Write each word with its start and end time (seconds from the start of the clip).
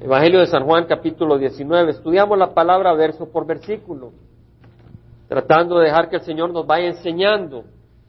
Evangelio 0.00 0.38
de 0.38 0.46
San 0.46 0.64
Juan 0.64 0.84
capítulo 0.86 1.38
19. 1.38 1.90
Estudiamos 1.90 2.38
la 2.38 2.54
palabra 2.54 2.92
verso 2.92 3.32
por 3.32 3.44
versículo, 3.46 4.12
tratando 5.26 5.78
de 5.78 5.86
dejar 5.86 6.08
que 6.08 6.16
el 6.16 6.22
Señor 6.22 6.52
nos 6.52 6.64
vaya 6.68 6.86
enseñando, 6.86 7.64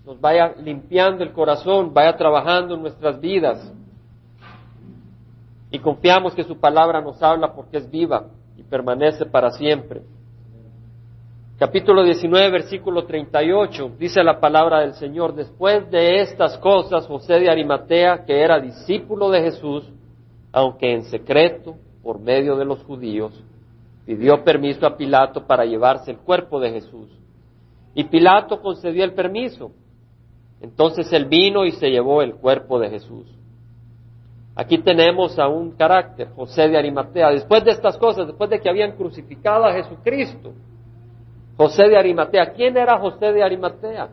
nos 0.05 0.21
vaya 0.21 0.53
limpiando 0.63 1.23
el 1.23 1.33
corazón, 1.33 1.91
vaya 1.91 2.15
trabajando 2.15 2.75
en 2.75 2.83
nuestras 2.83 3.19
vidas. 3.19 3.73
Y 5.71 5.79
confiamos 5.79 6.35
que 6.35 6.43
su 6.43 6.59
palabra 6.59 7.01
nos 7.01 7.21
habla 7.23 7.53
porque 7.55 7.77
es 7.77 7.89
viva 7.89 8.27
y 8.55 8.61
permanece 8.61 9.25
para 9.25 9.49
siempre. 9.49 10.03
Capítulo 11.57 12.03
19, 12.03 12.51
versículo 12.51 13.05
38, 13.05 13.93
dice 13.97 14.23
la 14.23 14.39
palabra 14.39 14.81
del 14.81 14.93
Señor, 14.93 15.33
después 15.33 15.89
de 15.89 16.21
estas 16.21 16.55
cosas, 16.59 17.07
José 17.07 17.39
de 17.39 17.49
Arimatea, 17.49 18.25
que 18.25 18.41
era 18.41 18.59
discípulo 18.59 19.31
de 19.31 19.41
Jesús, 19.41 19.91
aunque 20.51 20.93
en 20.93 21.03
secreto, 21.03 21.75
por 22.01 22.19
medio 22.19 22.55
de 22.55 22.65
los 22.65 22.83
judíos, 22.83 23.33
pidió 24.05 24.43
permiso 24.43 24.85
a 24.87 24.97
Pilato 24.97 25.45
para 25.45 25.65
llevarse 25.65 26.11
el 26.11 26.17
cuerpo 26.17 26.59
de 26.59 26.71
Jesús. 26.71 27.09
Y 27.93 28.05
Pilato 28.05 28.61
concedió 28.61 29.03
el 29.03 29.13
permiso. 29.13 29.71
Entonces 30.61 31.11
él 31.13 31.25
vino 31.25 31.65
y 31.65 31.71
se 31.71 31.89
llevó 31.89 32.21
el 32.21 32.35
cuerpo 32.35 32.79
de 32.79 32.89
Jesús. 32.89 33.27
Aquí 34.55 34.77
tenemos 34.79 35.39
a 35.39 35.47
un 35.47 35.71
carácter, 35.71 36.29
José 36.35 36.67
de 36.67 36.77
Arimatea. 36.77 37.29
Después 37.29 37.63
de 37.63 37.71
estas 37.71 37.97
cosas, 37.97 38.27
después 38.27 38.49
de 38.49 38.59
que 38.59 38.69
habían 38.69 38.91
crucificado 38.93 39.65
a 39.65 39.73
Jesucristo, 39.73 40.53
José 41.55 41.89
de 41.89 41.97
Arimatea. 41.97 42.51
¿Quién 42.53 42.75
era 42.77 42.97
José 42.99 43.31
de 43.31 43.43
Arimatea? 43.43 44.09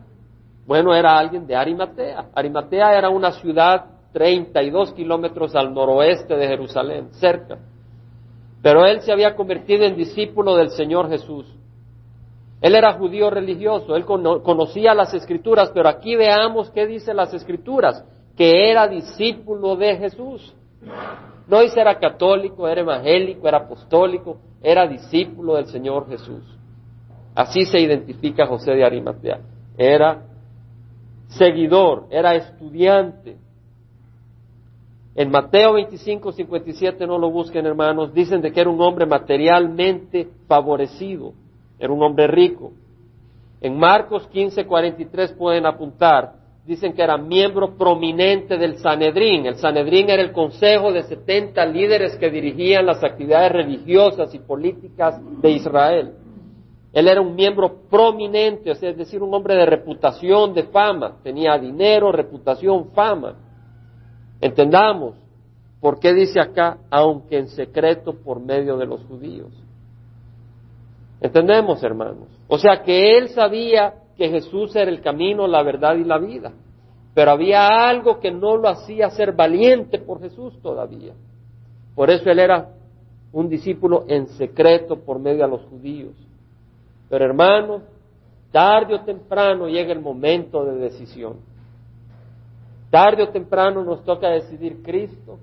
Bueno, 0.65 0.93
era 0.93 1.17
alguien 1.17 1.47
de 1.47 1.55
Arimatea. 1.55 2.27
Arimatea 2.35 2.97
era 2.97 3.09
una 3.09 3.31
ciudad 3.31 3.85
32 4.17 4.93
kilómetros 4.93 5.55
al 5.55 5.75
noroeste 5.75 6.35
de 6.35 6.47
Jerusalén, 6.47 7.09
cerca. 7.11 7.59
Pero 8.63 8.83
él 8.83 9.01
se 9.01 9.11
había 9.11 9.35
convertido 9.35 9.85
en 9.85 9.95
discípulo 9.95 10.55
del 10.55 10.71
Señor 10.71 11.07
Jesús. 11.07 11.45
Él 12.59 12.73
era 12.73 12.93
judío 12.93 13.29
religioso, 13.29 13.95
él 13.95 14.05
conocía 14.05 14.95
las 14.95 15.13
escrituras, 15.13 15.69
pero 15.71 15.87
aquí 15.87 16.15
veamos 16.15 16.71
qué 16.71 16.87
dice 16.87 17.13
las 17.13 17.31
escrituras, 17.31 18.03
que 18.35 18.71
era 18.71 18.87
discípulo 18.87 19.75
de 19.75 19.97
Jesús. 19.97 20.55
No 21.47 21.61
dice 21.61 21.79
era 21.79 21.99
católico, 21.99 22.67
era 22.67 22.81
evangélico, 22.81 23.47
era 23.47 23.59
apostólico, 23.59 24.37
era 24.63 24.87
discípulo 24.87 25.57
del 25.57 25.67
Señor 25.67 26.09
Jesús. 26.09 26.43
Así 27.35 27.65
se 27.65 27.79
identifica 27.79 28.47
José 28.47 28.71
de 28.71 28.83
Arimatea. 28.83 29.41
Era 29.77 30.23
seguidor, 31.27 32.07
era 32.09 32.33
estudiante, 32.33 33.37
en 35.17 35.31
Mateo 35.31 35.73
25, 35.73 36.31
57, 36.31 37.07
no 37.07 37.17
lo 37.17 37.31
busquen 37.31 37.65
hermanos, 37.65 38.13
dicen 38.13 38.39
de 38.39 38.51
que 38.51 38.61
era 38.61 38.69
un 38.69 38.79
hombre 38.79 39.07
materialmente 39.07 40.27
favorecido, 40.47 41.33
era 41.79 41.91
un 41.91 42.03
hombre 42.03 42.27
rico. 42.27 42.71
En 43.59 43.79
Marcos 43.79 44.27
15, 44.27 44.67
43 44.67 45.33
pueden 45.33 45.65
apuntar, 45.65 46.33
dicen 46.67 46.93
que 46.93 47.01
era 47.01 47.17
miembro 47.17 47.75
prominente 47.75 48.59
del 48.59 48.77
Sanedrín. 48.77 49.47
El 49.47 49.55
Sanedrín 49.55 50.07
era 50.11 50.21
el 50.21 50.31
consejo 50.31 50.93
de 50.93 51.01
70 51.01 51.65
líderes 51.65 52.15
que 52.17 52.29
dirigían 52.29 52.85
las 52.85 53.03
actividades 53.03 53.51
religiosas 53.53 54.35
y 54.35 54.37
políticas 54.37 55.19
de 55.41 55.49
Israel. 55.49 56.13
Él 56.93 57.07
era 57.07 57.21
un 57.21 57.33
miembro 57.33 57.81
prominente, 57.89 58.69
es 58.69 58.81
decir, 58.81 59.23
un 59.23 59.33
hombre 59.33 59.55
de 59.55 59.65
reputación, 59.65 60.53
de 60.53 60.65
fama. 60.65 61.17
Tenía 61.23 61.57
dinero, 61.57 62.11
reputación, 62.11 62.91
fama. 62.91 63.46
Entendamos 64.39 65.15
por 65.79 65.99
qué 65.99 66.13
dice 66.13 66.39
acá, 66.39 66.77
aunque 66.89 67.37
en 67.37 67.47
secreto 67.49 68.13
por 68.13 68.39
medio 68.39 68.77
de 68.77 68.85
los 68.85 69.03
judíos. 69.05 69.51
Entendemos, 71.21 71.83
hermanos. 71.83 72.27
O 72.47 72.57
sea 72.57 72.83
que 72.83 73.17
él 73.17 73.29
sabía 73.29 73.95
que 74.15 74.29
Jesús 74.29 74.75
era 74.75 74.89
el 74.89 75.01
camino, 75.01 75.47
la 75.47 75.63
verdad 75.63 75.95
y 75.95 76.03
la 76.03 76.17
vida. 76.17 76.51
Pero 77.13 77.31
había 77.31 77.89
algo 77.89 78.19
que 78.19 78.31
no 78.31 78.57
lo 78.57 78.69
hacía 78.69 79.09
ser 79.09 79.33
valiente 79.33 79.99
por 79.99 80.21
Jesús 80.21 80.59
todavía. 80.61 81.13
Por 81.95 82.11
eso 82.11 82.29
él 82.29 82.39
era 82.39 82.69
un 83.31 83.49
discípulo 83.49 84.05
en 84.07 84.27
secreto 84.27 84.97
por 84.99 85.19
medio 85.19 85.43
de 85.43 85.49
los 85.49 85.61
judíos. 85.63 86.13
Pero 87.09 87.25
hermanos, 87.25 87.81
tarde 88.51 88.95
o 88.95 89.01
temprano 89.01 89.67
llega 89.67 89.93
el 89.93 89.99
momento 89.99 90.63
de 90.65 90.77
decisión. 90.77 91.37
Tarde 92.89 93.23
o 93.23 93.29
temprano 93.29 93.83
nos 93.83 94.03
toca 94.03 94.29
decidir 94.29 94.81
Cristo 94.81 95.39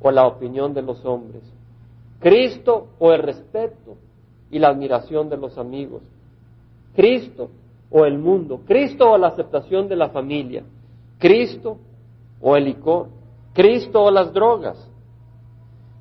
o 0.00 0.10
la 0.10 0.26
opinión 0.26 0.74
de 0.74 0.82
los 0.82 1.04
hombres. 1.04 1.42
Cristo 2.20 2.88
o 2.98 3.12
el 3.12 3.22
respeto 3.22 3.96
y 4.50 4.58
la 4.58 4.68
admiración 4.68 5.28
de 5.28 5.36
los 5.36 5.56
amigos. 5.58 6.02
Cristo 6.94 7.50
o 7.90 8.04
el 8.04 8.18
mundo. 8.18 8.62
Cristo 8.66 9.10
o 9.10 9.18
la 9.18 9.28
aceptación 9.28 9.88
de 9.88 9.96
la 9.96 10.08
familia. 10.08 10.64
Cristo 11.18 11.78
o 12.40 12.56
el 12.56 12.64
licor. 12.64 13.08
Cristo 13.54 14.02
o 14.02 14.10
las 14.10 14.32
drogas. 14.32 14.90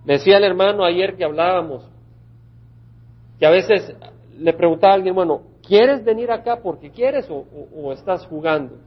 Decía 0.03 0.37
el 0.37 0.43
hermano 0.45 0.83
ayer 0.83 1.15
que 1.15 1.25
hablábamos 1.25 1.87
que 3.39 3.45
a 3.45 3.51
veces 3.51 3.95
le 4.35 4.53
preguntaba 4.53 4.93
a 4.93 4.95
alguien, 4.95 5.13
bueno, 5.13 5.41
¿quieres 5.61 6.03
venir 6.03 6.31
acá 6.31 6.59
porque 6.63 6.89
quieres 6.89 7.29
o 7.29 7.93
estás 7.93 8.25
jugando? 8.25 8.77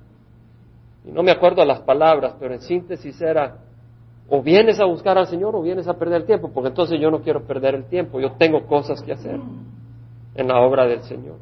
Y 1.04 1.12
no 1.12 1.22
me 1.22 1.30
acuerdo 1.30 1.64
las 1.64 1.80
palabras, 1.80 2.34
pero 2.38 2.54
en 2.54 2.60
síntesis 2.60 3.20
era, 3.20 3.58
o 4.28 4.42
vienes 4.42 4.78
a 4.80 4.84
buscar 4.84 5.16
al 5.18 5.26
Señor 5.26 5.56
o 5.56 5.62
vienes 5.62 5.88
a 5.88 5.94
perder 5.94 6.22
el 6.22 6.26
tiempo, 6.26 6.50
porque 6.52 6.68
entonces 6.68 7.00
yo 7.00 7.10
no 7.10 7.20
quiero 7.20 7.46
perder 7.46 7.74
el 7.74 7.88
tiempo, 7.88 8.20
yo 8.20 8.32
tengo 8.32 8.66
cosas 8.66 9.02
que 9.02 9.12
hacer 9.12 9.40
en 10.34 10.48
la 10.48 10.60
obra 10.60 10.86
del 10.86 11.02
Señor. 11.02 11.36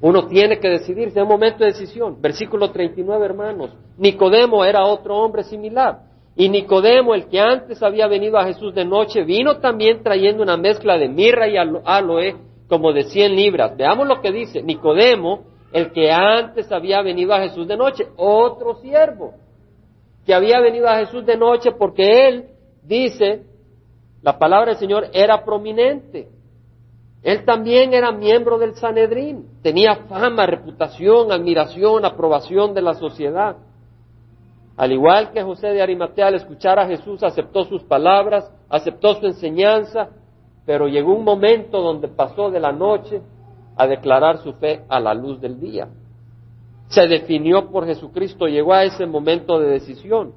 Uno 0.00 0.26
tiene 0.26 0.58
que 0.58 0.68
decidirse, 0.68 1.18
es 1.18 1.22
un 1.22 1.28
momento 1.28 1.58
de 1.64 1.66
decisión. 1.66 2.20
Versículo 2.20 2.70
39, 2.70 3.24
hermanos. 3.24 3.70
Nicodemo 3.96 4.64
era 4.64 4.84
otro 4.84 5.16
hombre 5.16 5.42
similar. 5.42 6.00
Y 6.36 6.50
Nicodemo, 6.50 7.14
el 7.14 7.28
que 7.28 7.40
antes 7.40 7.82
había 7.82 8.06
venido 8.06 8.36
a 8.36 8.44
Jesús 8.44 8.74
de 8.74 8.84
noche, 8.84 9.24
vino 9.24 9.56
también 9.56 10.02
trayendo 10.02 10.42
una 10.42 10.58
mezcla 10.58 10.98
de 10.98 11.08
mirra 11.08 11.48
y 11.48 11.56
aloe 11.56 12.36
como 12.68 12.92
de 12.92 13.04
cien 13.04 13.34
libras. 13.34 13.74
Veamos 13.74 14.06
lo 14.06 14.20
que 14.20 14.30
dice. 14.30 14.62
Nicodemo 14.62 15.44
el 15.76 15.92
que 15.92 16.10
antes 16.10 16.72
había 16.72 17.02
venido 17.02 17.34
a 17.34 17.40
Jesús 17.40 17.68
de 17.68 17.76
noche, 17.76 18.06
otro 18.16 18.76
siervo, 18.76 19.34
que 20.24 20.32
había 20.32 20.58
venido 20.58 20.88
a 20.88 20.96
Jesús 21.00 21.26
de 21.26 21.36
noche 21.36 21.72
porque 21.72 22.28
él, 22.28 22.46
dice, 22.82 23.42
la 24.22 24.38
palabra 24.38 24.70
del 24.70 24.78
Señor 24.78 25.08
era 25.12 25.44
prominente. 25.44 26.30
Él 27.22 27.44
también 27.44 27.92
era 27.92 28.10
miembro 28.10 28.56
del 28.58 28.74
Sanedrín, 28.76 29.48
tenía 29.62 29.96
fama, 30.08 30.46
reputación, 30.46 31.30
admiración, 31.30 32.06
aprobación 32.06 32.72
de 32.72 32.80
la 32.80 32.94
sociedad. 32.94 33.56
Al 34.78 34.92
igual 34.92 35.30
que 35.30 35.42
José 35.42 35.68
de 35.68 35.82
Arimatea 35.82 36.28
al 36.28 36.36
escuchar 36.36 36.78
a 36.78 36.86
Jesús 36.86 37.22
aceptó 37.22 37.64
sus 37.64 37.82
palabras, 37.82 38.50
aceptó 38.70 39.12
su 39.16 39.26
enseñanza, 39.26 40.08
pero 40.64 40.88
llegó 40.88 41.14
un 41.14 41.24
momento 41.24 41.82
donde 41.82 42.08
pasó 42.08 42.50
de 42.50 42.60
la 42.60 42.72
noche 42.72 43.20
a 43.76 43.86
declarar 43.86 44.38
su 44.38 44.54
fe 44.54 44.84
a 44.88 44.98
la 44.98 45.14
luz 45.14 45.40
del 45.40 45.60
día. 45.60 45.88
Se 46.88 47.06
definió 47.06 47.70
por 47.70 47.86
Jesucristo, 47.86 48.46
llegó 48.46 48.72
a 48.72 48.84
ese 48.84 49.06
momento 49.06 49.58
de 49.58 49.70
decisión. 49.70 50.32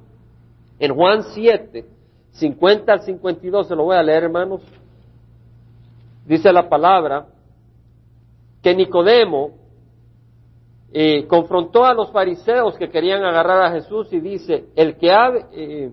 En 0.78 0.94
Juan 0.94 1.22
7, 1.34 1.84
50 2.32 2.92
al 2.92 3.02
52, 3.02 3.68
se 3.68 3.74
lo 3.74 3.84
voy 3.84 3.96
a 3.96 4.02
leer 4.02 4.24
hermanos, 4.24 4.62
dice 6.26 6.52
la 6.52 6.68
palabra 6.68 7.26
que 8.62 8.74
Nicodemo 8.74 9.52
eh, 10.92 11.26
confrontó 11.26 11.84
a 11.84 11.94
los 11.94 12.10
fariseos 12.10 12.76
que 12.76 12.90
querían 12.90 13.24
agarrar 13.24 13.62
a 13.62 13.72
Jesús 13.72 14.12
y 14.12 14.20
dice, 14.20 14.66
el 14.74 14.96
que 14.96 15.10
ha, 15.12 15.30
eh, 15.52 15.92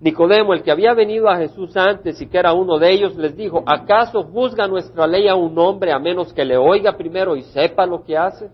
Nicodemo, 0.00 0.52
el 0.52 0.62
que 0.62 0.70
había 0.70 0.92
venido 0.92 1.28
a 1.28 1.36
Jesús 1.36 1.76
antes 1.76 2.20
y 2.20 2.26
que 2.26 2.38
era 2.38 2.52
uno 2.52 2.78
de 2.78 2.90
ellos, 2.90 3.16
les 3.16 3.36
dijo, 3.36 3.62
¿acaso 3.64 4.24
juzga 4.24 4.66
nuestra 4.66 5.06
ley 5.06 5.28
a 5.28 5.34
un 5.34 5.58
hombre 5.58 5.92
a 5.92 5.98
menos 5.98 6.32
que 6.32 6.44
le 6.44 6.56
oiga 6.56 6.96
primero 6.96 7.36
y 7.36 7.42
sepa 7.42 7.86
lo 7.86 8.04
que 8.04 8.16
hace? 8.16 8.50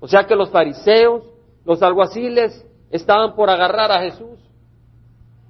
O 0.00 0.08
sea 0.08 0.24
que 0.24 0.34
los 0.34 0.50
fariseos, 0.50 1.22
los 1.64 1.82
alguaciles, 1.82 2.66
estaban 2.90 3.34
por 3.34 3.48
agarrar 3.48 3.92
a 3.92 4.00
Jesús 4.00 4.40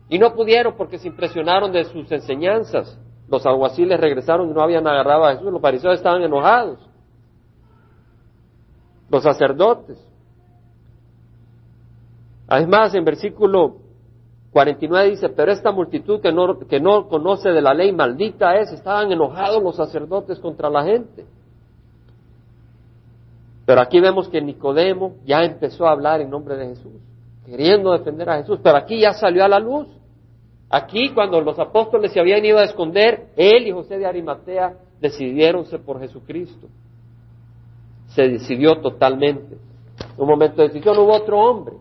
y 0.08 0.18
no 0.18 0.34
pudieron 0.34 0.74
porque 0.76 0.98
se 0.98 1.08
impresionaron 1.08 1.72
de 1.72 1.84
sus 1.84 2.10
enseñanzas. 2.12 2.98
Los 3.28 3.46
alguaciles 3.46 3.98
regresaron 3.98 4.50
y 4.50 4.52
no 4.52 4.60
habían 4.60 4.86
agarrado 4.86 5.24
a 5.24 5.32
Jesús, 5.32 5.50
los 5.50 5.62
fariseos 5.62 5.94
estaban 5.94 6.22
enojados. 6.22 6.78
Los 9.08 9.22
sacerdotes. 9.22 9.98
Además, 12.46 12.94
en 12.94 13.04
versículo 13.04 13.76
49 14.52 15.10
dice, 15.10 15.28
pero 15.30 15.50
esta 15.50 15.72
multitud 15.72 16.20
que 16.20 16.30
no, 16.30 16.58
que 16.58 16.78
no 16.78 17.08
conoce 17.08 17.50
de 17.50 17.62
la 17.62 17.72
ley 17.72 17.90
maldita 17.90 18.56
es, 18.56 18.70
estaban 18.70 19.10
enojados 19.10 19.62
los 19.62 19.76
sacerdotes 19.76 20.38
contra 20.40 20.68
la 20.68 20.84
gente. 20.84 21.24
Pero 23.64 23.80
aquí 23.80 23.98
vemos 23.98 24.28
que 24.28 24.42
Nicodemo 24.42 25.14
ya 25.24 25.42
empezó 25.42 25.86
a 25.86 25.92
hablar 25.92 26.20
en 26.20 26.28
nombre 26.28 26.56
de 26.56 26.66
Jesús, 26.66 26.92
queriendo 27.46 27.92
defender 27.92 28.28
a 28.28 28.38
Jesús, 28.38 28.58
pero 28.62 28.76
aquí 28.76 29.00
ya 29.00 29.14
salió 29.14 29.42
a 29.42 29.48
la 29.48 29.58
luz. 29.58 29.88
Aquí, 30.68 31.10
cuando 31.10 31.40
los 31.40 31.58
apóstoles 31.58 32.12
se 32.12 32.20
habían 32.20 32.44
ido 32.44 32.58
a 32.58 32.64
esconder, 32.64 33.28
él 33.36 33.66
y 33.66 33.72
José 33.72 33.98
de 33.98 34.06
Arimatea 34.06 34.74
decidieronse 35.00 35.78
por 35.78 35.98
Jesucristo. 36.00 36.68
Se 38.08 38.28
decidió 38.28 38.80
totalmente. 38.80 39.56
En 40.16 40.22
un 40.22 40.28
momento 40.28 40.60
de 40.60 40.68
decisión 40.68 40.98
hubo 40.98 41.14
otro 41.14 41.38
hombre 41.38 41.76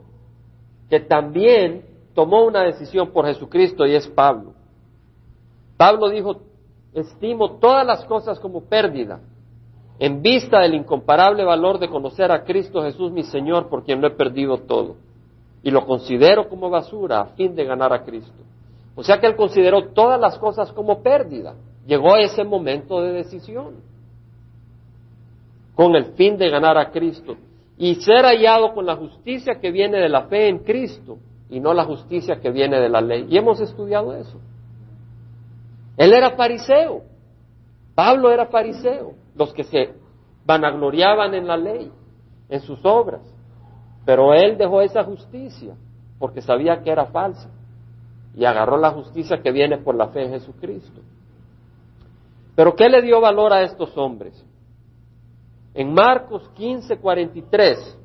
que 0.89 1.00
también 1.00 1.90
tomó 2.13 2.46
una 2.46 2.63
decisión 2.63 3.12
por 3.12 3.25
Jesucristo 3.25 3.86
y 3.86 3.96
es 3.96 4.08
Pablo. 4.08 4.54
Pablo 5.78 6.10
dijo, 6.10 6.42
estimo 6.94 7.58
todas 7.58 7.86
las 7.86 8.06
cosas 8.06 8.40
como 8.40 8.62
pérdida 8.62 9.19
en 10.00 10.22
vista 10.22 10.60
del 10.60 10.74
incomparable 10.74 11.44
valor 11.44 11.80
de 11.80 11.90
conocer 11.90 12.31
a 12.31 12.44
Cristo 12.44 12.81
Jesús 12.81 13.12
mi 13.12 13.24
Señor 13.24 13.69
por 13.69 13.84
quien 13.84 14.02
lo 14.02 14.08
he 14.08 14.12
perdido 14.12 14.58
todo 14.58 14.96
y 15.63 15.72
lo 15.72 15.86
considero 15.86 16.50
como 16.50 16.69
basura 16.69 17.22
a 17.22 17.25
fin 17.28 17.56
de 17.56 17.66
ganar 17.66 17.94
a 17.94 18.04
Cristo. 18.04 18.42
O 18.96 19.04
sea 19.04 19.19
que 19.19 19.28
él 19.28 19.36
consideró 19.36 19.90
todas 19.90 20.19
las 20.19 20.38
cosas 20.38 20.72
como 20.72 21.02
pérdida. 21.02 21.56
Llegó 21.86 22.18
ese 22.18 22.44
momento 22.44 23.02
de 23.02 23.13
decisión 23.13 23.75
con 25.75 25.96
el 25.96 26.13
fin 26.13 26.38
de 26.38 26.50
ganar 26.50 26.78
a 26.78 26.92
Cristo 26.92 27.38
y 27.78 27.96
ser 27.96 28.25
hallado 28.25 28.74
con 28.74 28.86
la 28.86 28.96
justicia 28.96 29.60
que 29.60 29.72
viene 29.72 29.98
de 30.00 30.10
la 30.10 30.24
fe 30.24 30.48
en 30.48 30.60
Cristo 30.60 31.18
y 31.51 31.59
no 31.59 31.74
la 31.74 31.83
justicia 31.83 32.39
que 32.39 32.50
viene 32.50 32.80
de 32.80 32.88
la 32.88 33.01
ley. 33.01 33.27
Y 33.30 33.38
hemos 33.38 33.59
estudiado 33.59 34.13
eso. 34.13 34.39
Él 35.98 36.13
era 36.13 36.31
fariseo. 36.31 37.03
Pablo 37.94 38.31
era 38.31 38.45
fariseo. 38.45 39.13
Los 39.36 39.53
que 39.53 39.65
se 39.65 39.94
vanagloriaban 40.45 41.33
en 41.33 41.45
la 41.45 41.57
ley, 41.57 41.92
en 42.48 42.62
sus 42.62 42.80
obras. 42.86 43.21
Pero 44.06 44.33
él 44.33 44.57
dejó 44.57 44.81
esa 44.81 45.03
justicia 45.03 45.75
porque 46.18 46.42
sabía 46.42 46.81
que 46.81 46.89
era 46.89 47.07
falsa 47.07 47.50
y 48.33 48.45
agarró 48.45 48.77
la 48.77 48.92
justicia 48.92 49.42
que 49.42 49.51
viene 49.51 49.77
por 49.77 49.95
la 49.95 50.07
fe 50.07 50.24
en 50.24 50.31
Jesucristo. 50.31 51.01
Pero 52.56 52.75
¿qué 52.77 52.88
le 52.88 53.01
dio 53.01 53.19
valor 53.19 53.51
a 53.51 53.63
estos 53.63 53.98
hombres? 53.98 54.42
En 55.74 55.94
Marcos 55.94 56.50
15, 56.56 56.98
43 56.98 58.00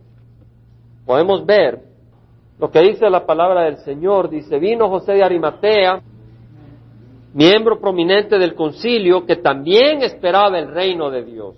podemos 1.04 1.46
ver 1.46 1.85
lo 2.58 2.70
que 2.70 2.80
dice 2.80 3.10
la 3.10 3.26
palabra 3.26 3.64
del 3.64 3.76
Señor. 3.78 4.30
Dice, 4.30 4.58
vino 4.58 4.88
José 4.88 5.12
de 5.12 5.24
Arimatea, 5.24 6.00
miembro 7.34 7.78
prominente 7.80 8.38
del 8.38 8.54
concilio, 8.54 9.26
que 9.26 9.36
también 9.36 10.02
esperaba 10.02 10.58
el 10.58 10.68
reino 10.68 11.10
de 11.10 11.24
Dios. 11.24 11.54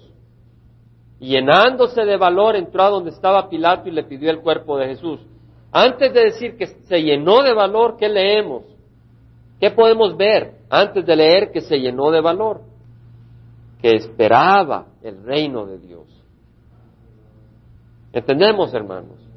Y 1.20 1.30
llenándose 1.30 2.04
de 2.04 2.16
valor 2.16 2.56
entró 2.56 2.82
a 2.82 2.90
donde 2.90 3.10
estaba 3.10 3.48
Pilato 3.48 3.88
y 3.88 3.92
le 3.92 4.04
pidió 4.04 4.30
el 4.30 4.40
cuerpo 4.40 4.76
de 4.76 4.86
Jesús. 4.86 5.20
Antes 5.70 6.12
de 6.14 6.24
decir 6.24 6.56
que 6.56 6.66
se 6.66 7.02
llenó 7.02 7.42
de 7.42 7.52
valor, 7.52 7.96
¿qué 7.98 8.08
leemos? 8.08 8.64
¿Qué 9.60 9.70
podemos 9.70 10.16
ver 10.16 10.54
antes 10.70 11.04
de 11.04 11.16
leer 11.16 11.50
que 11.50 11.60
se 11.60 11.78
llenó 11.78 12.10
de 12.10 12.20
valor? 12.20 12.62
Que 13.82 13.96
esperaba 13.96 14.86
el 15.02 15.22
reino 15.24 15.66
de 15.66 15.78
Dios. 15.78 16.06
¿Entendemos, 18.12 18.72
hermanos? 18.72 19.27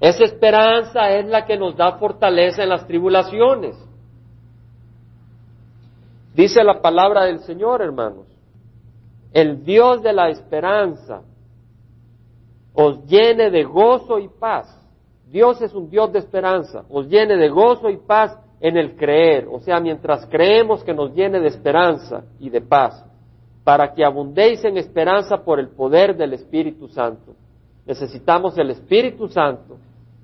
Esa 0.00 0.24
esperanza 0.24 1.10
es 1.10 1.26
la 1.26 1.44
que 1.44 1.56
nos 1.56 1.76
da 1.76 1.98
fortaleza 1.98 2.62
en 2.62 2.68
las 2.68 2.86
tribulaciones. 2.86 3.76
Dice 6.34 6.62
la 6.62 6.80
palabra 6.80 7.24
del 7.24 7.40
Señor, 7.40 7.82
hermanos. 7.82 8.26
El 9.32 9.64
Dios 9.64 10.02
de 10.02 10.12
la 10.12 10.30
esperanza 10.30 11.22
os 12.72 13.04
llene 13.06 13.50
de 13.50 13.64
gozo 13.64 14.18
y 14.18 14.28
paz 14.28 14.78
Dios 15.30 15.60
es 15.60 15.74
un 15.74 15.90
Dios 15.90 16.10
de 16.12 16.20
esperanza, 16.20 16.84
os 16.88 17.06
llene 17.06 17.36
de 17.36 17.48
gozo 17.50 17.90
y 17.90 17.98
paz 17.98 18.38
en 18.60 18.76
el 18.76 18.96
creer, 18.96 19.46
o 19.50 19.60
sea, 19.60 19.78
mientras 19.78 20.26
creemos 20.26 20.82
que 20.82 20.94
nos 20.94 21.14
llene 21.14 21.38
de 21.40 21.48
esperanza 21.48 22.24
y 22.40 22.48
de 22.48 22.62
paz, 22.62 23.04
para 23.62 23.92
que 23.92 24.04
abundéis 24.04 24.64
en 24.64 24.78
esperanza 24.78 25.44
por 25.44 25.60
el 25.60 25.68
poder 25.68 26.16
del 26.16 26.32
Espíritu 26.32 26.88
Santo. 26.88 27.34
Necesitamos 27.84 28.56
el 28.56 28.70
Espíritu 28.70 29.28
Santo 29.28 29.76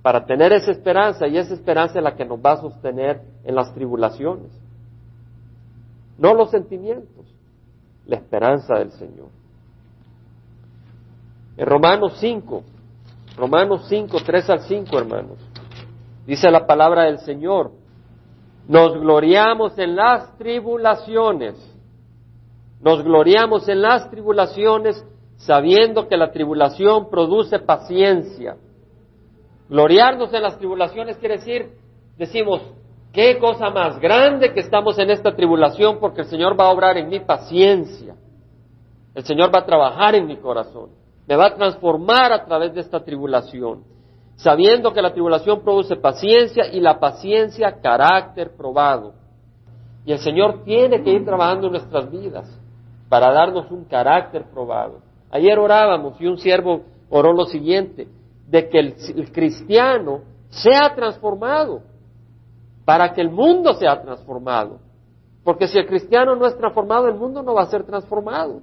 para 0.05 0.27
tener 0.27 0.53
esa 0.53 0.71
esperanza 0.71 1.27
y 1.27 1.39
esa 1.39 1.55
esperanza 1.55 1.97
es 1.99 2.05
la 2.05 2.15
que 2.15 2.27
nos 2.27 2.39
va 2.39 2.53
a 2.53 2.61
sostener 2.61 3.23
en 3.43 3.55
las 3.55 3.73
tribulaciones. 3.73 4.53
No 6.19 6.35
los 6.35 6.51
sentimientos, 6.51 7.25
la 8.05 8.17
esperanza 8.17 8.75
del 8.75 8.91
Señor. 8.93 9.29
En 11.57 11.65
Romanos 11.67 12.19
5, 12.19 12.63
Romanos 13.39 13.87
5, 13.89 14.19
3 14.27 14.51
al 14.51 14.61
5, 14.61 14.99
hermanos. 14.99 15.39
Dice 16.27 16.51
la 16.51 16.67
palabra 16.67 17.05
del 17.05 17.21
Señor. 17.21 17.71
Nos 18.69 19.01
gloriamos 19.01 19.79
en 19.79 19.97
las 19.97 20.37
tribulaciones. 20.37 21.55
Nos 22.83 23.03
gloriamos 23.03 23.67
en 23.71 23.81
las 23.81 24.11
tribulaciones 24.11 25.03
sabiendo 25.39 26.09
que 26.09 26.19
la 26.19 26.31
tribulación 26.31 27.09
produce 27.09 27.59
paciencia. 27.59 28.59
Gloriarnos 29.75 30.33
en 30.33 30.43
las 30.43 30.57
tribulaciones 30.57 31.17
quiere 31.17 31.39
decir, 31.39 31.73
decimos, 32.17 32.63
qué 33.13 33.39
cosa 33.39 33.71
más 33.71 33.99
grande 33.99 34.53
que 34.53 34.61
estamos 34.61 34.97
en 35.01 35.11
esta 35.11 35.35
tribulación 35.35 35.99
porque 35.99 36.21
el 36.21 36.29
Señor 36.29 36.59
va 36.59 36.67
a 36.67 36.71
obrar 36.71 36.97
en 36.97 37.09
mi 37.09 37.19
paciencia. 37.19 38.15
El 39.15 39.25
Señor 39.25 39.53
va 39.53 39.61
a 39.61 39.67
trabajar 39.67 40.15
en 40.15 40.27
mi 40.27 40.37
corazón 40.37 40.91
me 41.27 41.37
va 41.37 41.47
a 41.47 41.55
transformar 41.55 42.33
a 42.33 42.45
través 42.45 42.75
de 42.75 42.81
esta 42.81 43.01
tribulación, 43.01 43.85
sabiendo 44.37 44.93
que 44.93 45.03
la 45.03 45.13
tribulación 45.13 45.63
produce 45.63 45.97
paciencia 45.97 46.67
y 46.73 46.81
la 46.81 46.99
paciencia 46.99 47.81
carácter 47.81 48.55
probado. 48.57 49.15
Y 50.05 50.13
el 50.13 50.19
Señor 50.19 50.65
tiene 50.65 51.03
que 51.03 51.11
ir 51.11 51.25
trabajando 51.25 51.69
en 51.69 51.73
nuestras 51.73 52.11
vidas 52.11 52.61
para 53.09 53.33
darnos 53.33 53.71
un 53.71 53.85
carácter 53.85 54.45
probado. 54.53 54.99
Ayer 55.31 55.59
orábamos 55.59 56.21
y 56.21 56.27
un 56.27 56.37
siervo 56.37 56.83
oró 57.09 57.33
lo 57.33 57.47
siguiente, 57.47 58.07
de 58.55 58.69
que 58.69 58.79
el, 58.79 59.33
cristiano 59.33 60.21
sea 60.49 60.95
transformado, 60.95 61.83
para 62.85 63.13
que 63.13 63.21
el 63.21 63.29
mundo 63.29 63.75
sea 63.75 64.01
transformado. 64.01 64.79
Porque 65.43 65.67
si 65.67 65.77
el 65.77 65.89
cristiano 65.89 66.37
no 66.37 66.47
es 66.47 66.57
transformado, 66.57 67.09
el 67.09 67.17
mundo 67.17 67.43
no 67.43 67.53
va 67.55 67.63
a 67.63 67.67
ser 67.67 67.83
transformado. 67.83 68.61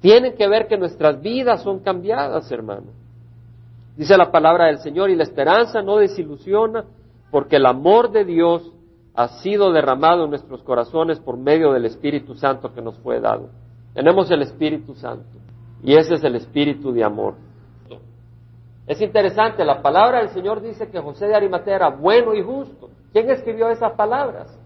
Tienen 0.00 0.34
que 0.34 0.48
ver 0.48 0.66
que 0.66 0.76
nuestras 0.76 1.22
vidas 1.22 1.62
son 1.62 1.78
cambiadas, 1.78 2.50
hermano. 2.50 2.88
Dice 3.96 4.16
la 4.16 4.32
palabra 4.32 4.66
del 4.66 4.78
Señor, 4.78 5.10
y 5.10 5.14
la 5.14 5.22
esperanza 5.22 5.80
no 5.80 5.98
desilusiona, 5.98 6.86
porque 7.30 7.56
el 7.56 7.66
amor 7.66 8.10
de 8.10 8.24
Dios 8.24 8.72
ha 9.14 9.28
sido 9.28 9.70
derramado 9.70 10.24
en 10.24 10.30
nuestros 10.30 10.60
corazones 10.64 11.20
por 11.20 11.36
medio 11.36 11.72
del 11.72 11.84
Espíritu 11.84 12.34
Santo 12.34 12.74
que 12.74 12.82
nos 12.82 12.98
fue 12.98 13.20
dado. 13.20 13.48
Tenemos 13.94 14.28
el 14.32 14.42
Espíritu 14.42 14.96
Santo, 14.96 15.38
y 15.84 15.94
ese 15.94 16.14
es 16.14 16.24
el 16.24 16.34
Espíritu 16.34 16.90
de 16.90 17.04
amor. 17.04 17.45
Es 18.86 19.00
interesante, 19.00 19.64
la 19.64 19.82
palabra 19.82 20.18
del 20.18 20.28
Señor 20.28 20.62
dice 20.62 20.88
que 20.88 21.00
José 21.00 21.26
de 21.26 21.34
Arimatea 21.34 21.76
era 21.76 21.88
bueno 21.90 22.34
y 22.34 22.42
justo. 22.42 22.90
¿Quién 23.12 23.28
escribió 23.30 23.68
esas 23.68 23.92
palabras? 23.92 24.56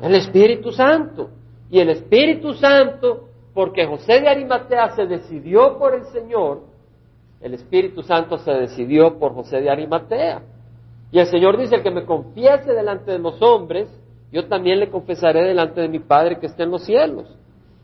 El 0.00 0.14
Espíritu 0.14 0.70
Santo. 0.70 1.30
Y 1.70 1.80
el 1.80 1.90
Espíritu 1.90 2.54
Santo 2.54 3.30
porque 3.54 3.86
José 3.86 4.20
de 4.20 4.28
Arimatea 4.28 4.90
se 4.90 5.06
decidió 5.06 5.78
por 5.78 5.94
el 5.94 6.04
Señor, 6.06 6.62
el 7.40 7.54
Espíritu 7.54 8.02
Santo 8.02 8.38
se 8.38 8.52
decidió 8.52 9.18
por 9.18 9.34
José 9.34 9.60
de 9.60 9.70
Arimatea. 9.70 10.42
Y 11.10 11.18
el 11.18 11.26
Señor 11.26 11.56
dice, 11.58 11.76
el 11.76 11.82
que 11.82 11.90
me 11.90 12.04
confiese 12.04 12.72
delante 12.72 13.10
de 13.10 13.18
los 13.18 13.40
hombres, 13.42 13.88
yo 14.30 14.46
también 14.46 14.78
le 14.78 14.90
confesaré 14.90 15.42
delante 15.42 15.80
de 15.80 15.88
mi 15.88 15.98
Padre 15.98 16.38
que 16.38 16.46
está 16.46 16.62
en 16.62 16.70
los 16.70 16.84
cielos. 16.84 17.36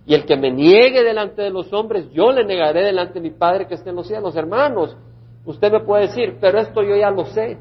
Y 0.07 0.15
el 0.15 0.25
que 0.25 0.37
me 0.37 0.53
niegue 0.53 1.03
delante 1.03 1.43
de 1.43 1.51
los 1.51 1.73
hombres, 1.73 2.09
yo 2.13 2.31
le 2.31 2.45
negaré 2.45 2.85
delante 2.85 3.15
de 3.15 3.21
mi 3.21 3.31
Padre 3.31 3.67
que 3.67 3.75
está 3.75 3.91
en 3.91 3.97
los 3.97 4.07
cielos. 4.07 4.37
Hermanos, 4.37 4.97
usted 5.45 5.73
me 5.73 5.81
puede 5.81 6.07
decir, 6.07 6.39
pero 6.41 6.61
esto 6.61 6.83
yo 6.83 6.97
ya 6.97 7.11
lo 7.11 7.27
sé. 7.27 7.59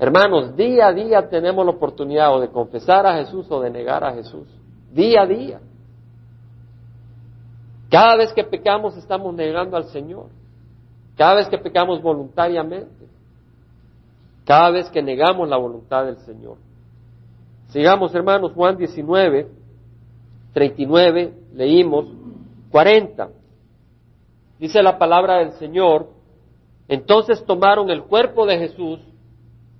Hermanos, 0.00 0.56
día 0.56 0.88
a 0.88 0.92
día 0.92 1.28
tenemos 1.28 1.64
la 1.64 1.70
oportunidad 1.70 2.34
o 2.34 2.40
de 2.40 2.48
confesar 2.48 3.06
a 3.06 3.14
Jesús 3.18 3.46
o 3.50 3.60
de 3.60 3.70
negar 3.70 4.02
a 4.02 4.14
Jesús. 4.14 4.48
Día 4.92 5.22
a 5.22 5.26
día. 5.26 5.60
Cada 7.88 8.16
vez 8.16 8.32
que 8.32 8.42
pecamos 8.42 8.96
estamos 8.96 9.32
negando 9.32 9.76
al 9.76 9.84
Señor. 9.84 10.26
Cada 11.16 11.36
vez 11.36 11.48
que 11.48 11.58
pecamos 11.58 12.02
voluntariamente. 12.02 13.06
Cada 14.44 14.70
vez 14.70 14.90
que 14.90 15.02
negamos 15.02 15.48
la 15.48 15.56
voluntad 15.56 16.04
del 16.04 16.16
Señor. 16.18 16.56
Sigamos, 17.68 18.12
hermanos, 18.14 18.52
Juan 18.54 18.76
19, 18.76 19.57
39, 20.52 21.32
leímos 21.54 22.06
40. 22.70 23.28
Dice 24.58 24.82
la 24.82 24.98
palabra 24.98 25.38
del 25.38 25.52
Señor, 25.52 26.08
entonces 26.88 27.44
tomaron 27.44 27.90
el 27.90 28.02
cuerpo 28.02 28.46
de 28.46 28.58
Jesús. 28.58 29.00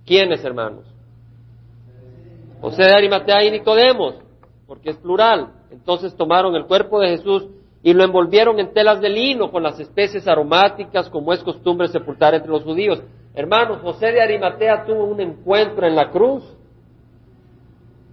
¿Quiénes, 0.04 0.44
hermanos? 0.44 0.84
José 2.60 2.84
de 2.84 2.94
Arimatea 2.94 3.44
y 3.44 3.50
Nicodemos, 3.50 4.14
porque 4.66 4.90
es 4.90 4.96
plural. 4.96 5.52
Entonces 5.70 6.14
tomaron 6.16 6.54
el 6.54 6.66
cuerpo 6.66 7.00
de 7.00 7.10
Jesús 7.10 7.48
y 7.82 7.92
lo 7.92 8.04
envolvieron 8.04 8.58
en 8.58 8.72
telas 8.72 9.00
de 9.00 9.08
lino 9.08 9.50
con 9.50 9.62
las 9.62 9.78
especies 9.78 10.26
aromáticas 10.26 11.08
como 11.10 11.32
es 11.32 11.42
costumbre 11.42 11.88
sepultar 11.88 12.34
entre 12.34 12.50
los 12.50 12.64
judíos. 12.64 13.02
Hermanos, 13.34 13.80
José 13.82 14.12
de 14.12 14.20
Arimatea 14.20 14.84
tuvo 14.84 15.04
un 15.04 15.20
encuentro 15.20 15.86
en 15.86 15.94
la 15.94 16.10
cruz. 16.10 16.42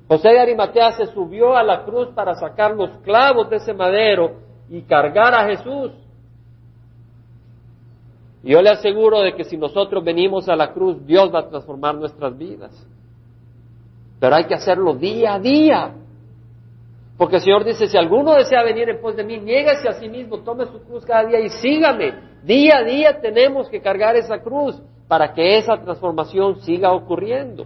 José 0.07 0.29
de 0.29 0.39
Arimatea 0.39 0.91
se 0.91 1.07
subió 1.07 1.55
a 1.55 1.63
la 1.63 1.83
cruz 1.83 2.09
para 2.09 2.35
sacar 2.35 2.75
los 2.75 2.91
clavos 2.99 3.49
de 3.49 3.57
ese 3.57 3.73
madero 3.73 4.33
y 4.69 4.81
cargar 4.83 5.33
a 5.33 5.47
Jesús. 5.47 5.91
Y 8.43 8.51
yo 8.51 8.61
le 8.61 8.69
aseguro 8.69 9.21
de 9.21 9.33
que 9.33 9.43
si 9.43 9.57
nosotros 9.57 10.03
venimos 10.03 10.47
a 10.47 10.55
la 10.55 10.71
cruz, 10.71 11.03
Dios 11.05 11.33
va 11.33 11.39
a 11.39 11.49
transformar 11.49 11.95
nuestras 11.95 12.37
vidas. 12.37 12.71
Pero 14.19 14.35
hay 14.35 14.45
que 14.45 14.53
hacerlo 14.53 14.93
día 14.93 15.33
a 15.33 15.39
día. 15.39 15.95
Porque 17.17 17.37
el 17.37 17.41
Señor 17.41 17.63
dice, 17.63 17.87
si 17.87 17.97
alguno 17.97 18.35
desea 18.35 18.61
venir 18.61 18.89
en 18.89 19.01
pos 19.01 19.15
de 19.15 19.23
mí, 19.23 19.39
niégase 19.39 19.87
a 19.87 19.93
sí 19.93 20.07
mismo, 20.07 20.39
tome 20.39 20.65
su 20.65 20.83
cruz 20.83 21.03
cada 21.05 21.25
día 21.25 21.39
y 21.39 21.49
sígame. 21.49 22.13
Día 22.43 22.77
a 22.77 22.83
día 22.83 23.21
tenemos 23.21 23.67
que 23.69 23.81
cargar 23.81 24.15
esa 24.15 24.39
cruz 24.39 24.79
para 25.07 25.33
que 25.33 25.57
esa 25.57 25.77
transformación 25.77 26.61
siga 26.61 26.91
ocurriendo. 26.91 27.65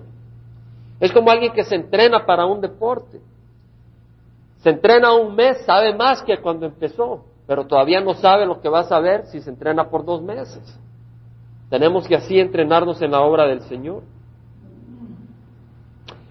Es 0.99 1.11
como 1.11 1.31
alguien 1.31 1.53
que 1.53 1.63
se 1.63 1.75
entrena 1.75 2.25
para 2.25 2.45
un 2.45 2.59
deporte. 2.59 3.19
Se 4.57 4.69
entrena 4.69 5.13
un 5.13 5.35
mes, 5.35 5.63
sabe 5.65 5.95
más 5.95 6.21
que 6.23 6.37
cuando 6.39 6.65
empezó, 6.65 7.23
pero 7.47 7.65
todavía 7.65 8.01
no 8.01 8.13
sabe 8.13 8.45
lo 8.45 8.59
que 8.59 8.67
va 8.67 8.81
a 8.81 8.83
saber 8.83 9.25
si 9.27 9.39
se 9.39 9.49
entrena 9.49 9.89
por 9.89 10.03
dos 10.03 10.21
meses. 10.21 10.61
Tenemos 11.69 12.07
que 12.07 12.15
así 12.15 12.39
entrenarnos 12.39 13.01
en 13.01 13.11
la 13.11 13.21
obra 13.21 13.45
del 13.45 13.61
Señor. 13.61 14.03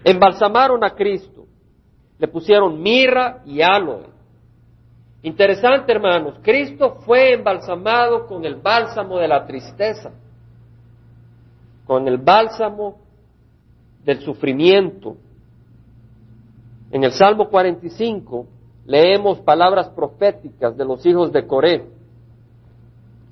Embalsamaron 0.03 0.83
a 0.83 0.91
Cristo, 0.91 1.45
le 2.19 2.27
pusieron 2.27 2.81
mirra 2.81 3.41
y 3.45 3.61
aloe. 3.61 4.05
Interesante, 5.21 5.91
hermanos, 5.91 6.35
Cristo 6.41 6.99
fue 7.05 7.33
embalsamado 7.33 8.27
con 8.27 8.45
el 8.45 8.55
bálsamo 8.55 9.17
de 9.17 9.27
la 9.27 9.45
tristeza, 9.45 10.11
con 11.85 12.07
el 12.07 12.17
bálsamo 12.17 12.99
del 14.09 14.21
sufrimiento. 14.21 15.17
En 16.89 17.03
el 17.03 17.11
Salmo 17.11 17.47
45 17.47 18.47
leemos 18.87 19.39
palabras 19.41 19.87
proféticas 19.89 20.75
de 20.75 20.83
los 20.83 21.05
hijos 21.05 21.31
de 21.31 21.45
Coré. 21.45 21.85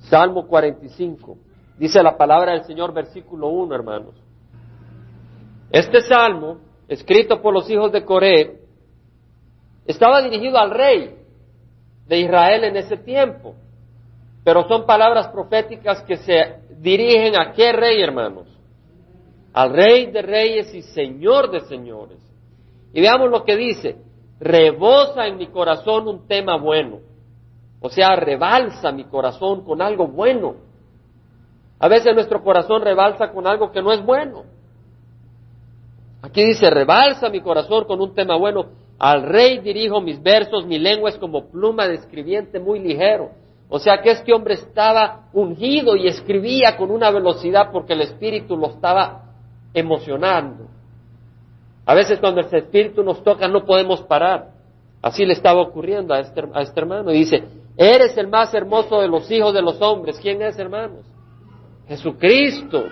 Salmo 0.01 0.45
45. 0.45 1.35
Dice 1.79 2.03
la 2.03 2.15
palabra 2.15 2.51
del 2.51 2.63
Señor, 2.65 2.93
versículo 2.93 3.47
1, 3.47 3.73
hermanos. 3.73 4.13
Este 5.71 6.01
salmo, 6.01 6.59
escrito 6.87 7.41
por 7.41 7.55
los 7.55 7.67
hijos 7.71 7.91
de 7.91 8.05
Coré, 8.05 8.59
estaba 9.87 10.21
dirigido 10.21 10.59
al 10.59 10.69
rey 10.69 11.15
de 12.07 12.19
Israel 12.19 12.65
en 12.65 12.77
ese 12.77 12.97
tiempo. 12.97 13.55
Pero 14.43 14.67
son 14.67 14.85
palabras 14.85 15.29
proféticas 15.29 16.03
que 16.03 16.17
se 16.17 16.59
dirigen 16.77 17.35
a 17.35 17.51
qué 17.53 17.71
rey, 17.71 17.99
hermanos? 17.99 18.56
Al 19.57 19.73
rey 19.73 20.11
de 20.11 20.21
reyes 20.21 20.71
y 20.75 20.83
señor 20.83 21.49
de 21.49 21.61
señores. 21.61 22.19
Y 22.93 23.01
veamos 23.01 23.31
lo 23.31 23.43
que 23.43 23.57
dice. 23.57 23.95
Rebosa 24.39 25.25
en 25.25 25.37
mi 25.37 25.47
corazón 25.47 26.07
un 26.07 26.27
tema 26.27 26.57
bueno. 26.57 26.99
O 27.81 27.89
sea, 27.89 28.15
rebalsa 28.17 28.91
mi 28.91 29.05
corazón 29.05 29.65
con 29.65 29.81
algo 29.81 30.09
bueno. 30.09 30.57
A 31.79 31.87
veces 31.87 32.13
nuestro 32.13 32.43
corazón 32.43 32.83
rebalsa 32.83 33.31
con 33.31 33.47
algo 33.47 33.71
que 33.71 33.81
no 33.81 33.91
es 33.91 34.05
bueno. 34.05 34.43
Aquí 36.21 36.45
dice, 36.45 36.69
rebalsa 36.69 37.27
mi 37.29 37.41
corazón 37.41 37.85
con 37.85 37.99
un 37.99 38.13
tema 38.13 38.37
bueno. 38.37 38.67
Al 38.99 39.23
rey 39.23 39.57
dirijo 39.57 39.99
mis 40.01 40.21
versos, 40.21 40.67
mi 40.67 40.77
lengua 40.77 41.09
es 41.09 41.17
como 41.17 41.49
pluma 41.49 41.87
de 41.87 41.95
escribiente 41.95 42.59
muy 42.59 42.77
ligero. 42.77 43.31
O 43.69 43.79
sea 43.79 44.03
que 44.03 44.11
este 44.11 44.31
hombre 44.35 44.53
estaba 44.53 45.29
ungido 45.33 45.95
y 45.95 46.05
escribía 46.05 46.77
con 46.77 46.91
una 46.91 47.09
velocidad 47.09 47.71
porque 47.71 47.93
el 47.93 48.01
Espíritu 48.01 48.55
lo 48.55 48.67
estaba 48.67 49.26
emocionando. 49.79 50.67
A 51.85 51.93
veces 51.93 52.19
cuando 52.19 52.41
el 52.41 52.53
Espíritu 52.53 53.03
nos 53.03 53.23
toca 53.23 53.47
no 53.47 53.65
podemos 53.65 54.01
parar. 54.01 54.49
Así 55.01 55.25
le 55.25 55.33
estaba 55.33 55.61
ocurriendo 55.61 56.13
a 56.13 56.19
este, 56.19 56.43
a 56.53 56.61
este 56.61 56.79
hermano. 56.79 57.11
Y 57.11 57.19
dice, 57.19 57.43
eres 57.77 58.17
el 58.17 58.27
más 58.27 58.53
hermoso 58.53 58.99
de 58.99 59.07
los 59.07 59.29
hijos 59.31 59.53
de 59.53 59.61
los 59.61 59.81
hombres. 59.81 60.19
¿Quién 60.19 60.41
es, 60.41 60.57
hermanos? 60.57 61.05
Jesucristo. 61.87 62.85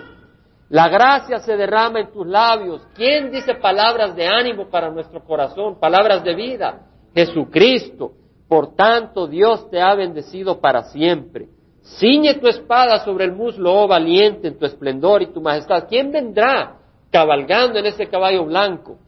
La 0.68 0.88
gracia 0.88 1.38
se 1.38 1.56
derrama 1.56 2.00
en 2.00 2.12
tus 2.12 2.26
labios. 2.26 2.86
¿Quién 2.94 3.30
dice 3.30 3.54
palabras 3.54 4.16
de 4.16 4.26
ánimo 4.26 4.68
para 4.68 4.90
nuestro 4.90 5.22
corazón? 5.22 5.78
Palabras 5.78 6.24
de 6.24 6.34
vida. 6.34 6.86
Jesucristo. 7.14 8.12
Por 8.48 8.74
tanto, 8.74 9.26
Dios 9.26 9.68
te 9.70 9.80
ha 9.80 9.94
bendecido 9.94 10.60
para 10.60 10.84
siempre. 10.84 11.48
Ciñe 11.86 12.34
tu 12.34 12.48
espada 12.48 12.98
sobre 13.04 13.24
el 13.24 13.32
muslo, 13.32 13.72
oh 13.72 13.86
valiente, 13.86 14.48
en 14.48 14.58
tu 14.58 14.66
esplendor 14.66 15.22
y 15.22 15.32
tu 15.32 15.40
majestad. 15.40 15.86
¿Quién 15.88 16.10
vendrá 16.10 16.78
cabalgando 17.10 17.78
en 17.78 17.86
ese 17.86 18.08
caballo 18.08 18.44
blanco? 18.44 18.98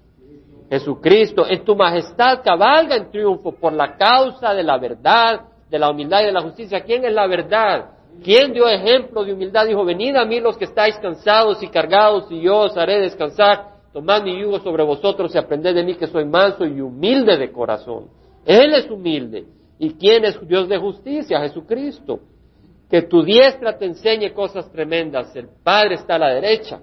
Jesucristo, 0.71 1.45
en 1.49 1.65
tu 1.65 1.75
majestad 1.75 2.41
cabalga 2.45 2.95
en 2.97 3.11
triunfo 3.11 3.53
por 3.53 3.73
la 3.73 3.97
causa 3.97 4.55
de 4.55 4.63
la 4.63 4.79
verdad, 4.79 5.41
de 5.69 5.79
la 5.79 5.91
humildad 5.91 6.23
y 6.23 6.27
de 6.27 6.33
la 6.33 6.43
justicia. 6.43 6.81
¿Quién 6.83 7.05
es 7.05 7.13
la 7.13 7.27
verdad? 7.27 7.91
¿Quién 8.23 8.53
dio 8.53 8.69
ejemplo 8.69 9.25
de 9.25 9.33
humildad? 9.33 9.67
Dijo, 9.67 9.85
venid 9.85 10.15
a 10.15 10.25
mí 10.25 10.41
los 10.41 10.57
que 10.57 10.65
estáis 10.65 10.97
cansados 10.99 11.63
y 11.63 11.69
cargados 11.69 12.31
y 12.31 12.43
yo 12.43 12.59
os 12.59 12.77
haré 12.77 13.01
descansar. 13.01 13.79
Tomad 13.93 14.23
mi 14.23 14.41
yugo 14.41 14.61
sobre 14.61 14.85
vosotros 14.85 15.35
y 15.35 15.39
aprended 15.39 15.75
de 15.75 15.83
mí 15.83 15.95
que 15.95 16.07
soy 16.07 16.25
manso 16.25 16.65
y 16.65 16.81
humilde 16.81 17.37
de 17.37 17.51
corazón. 17.51 18.09
Él 18.45 18.73
es 18.75 18.89
humilde. 18.89 19.47
¿Y 19.81 19.95
quién 19.95 20.25
es 20.25 20.39
Dios 20.47 20.69
de 20.69 20.79
justicia? 20.79 21.41
Jesucristo. 21.41 22.21
Que 22.90 23.02
tu 23.02 23.23
diestra 23.23 23.76
te 23.76 23.87
enseñe 23.87 24.33
cosas 24.33 24.71
tremendas. 24.73 25.35
El 25.37 25.49
Padre 25.62 25.97
está 25.97 26.14
a 26.14 26.18
la 26.18 26.35
derecha. 26.35 26.80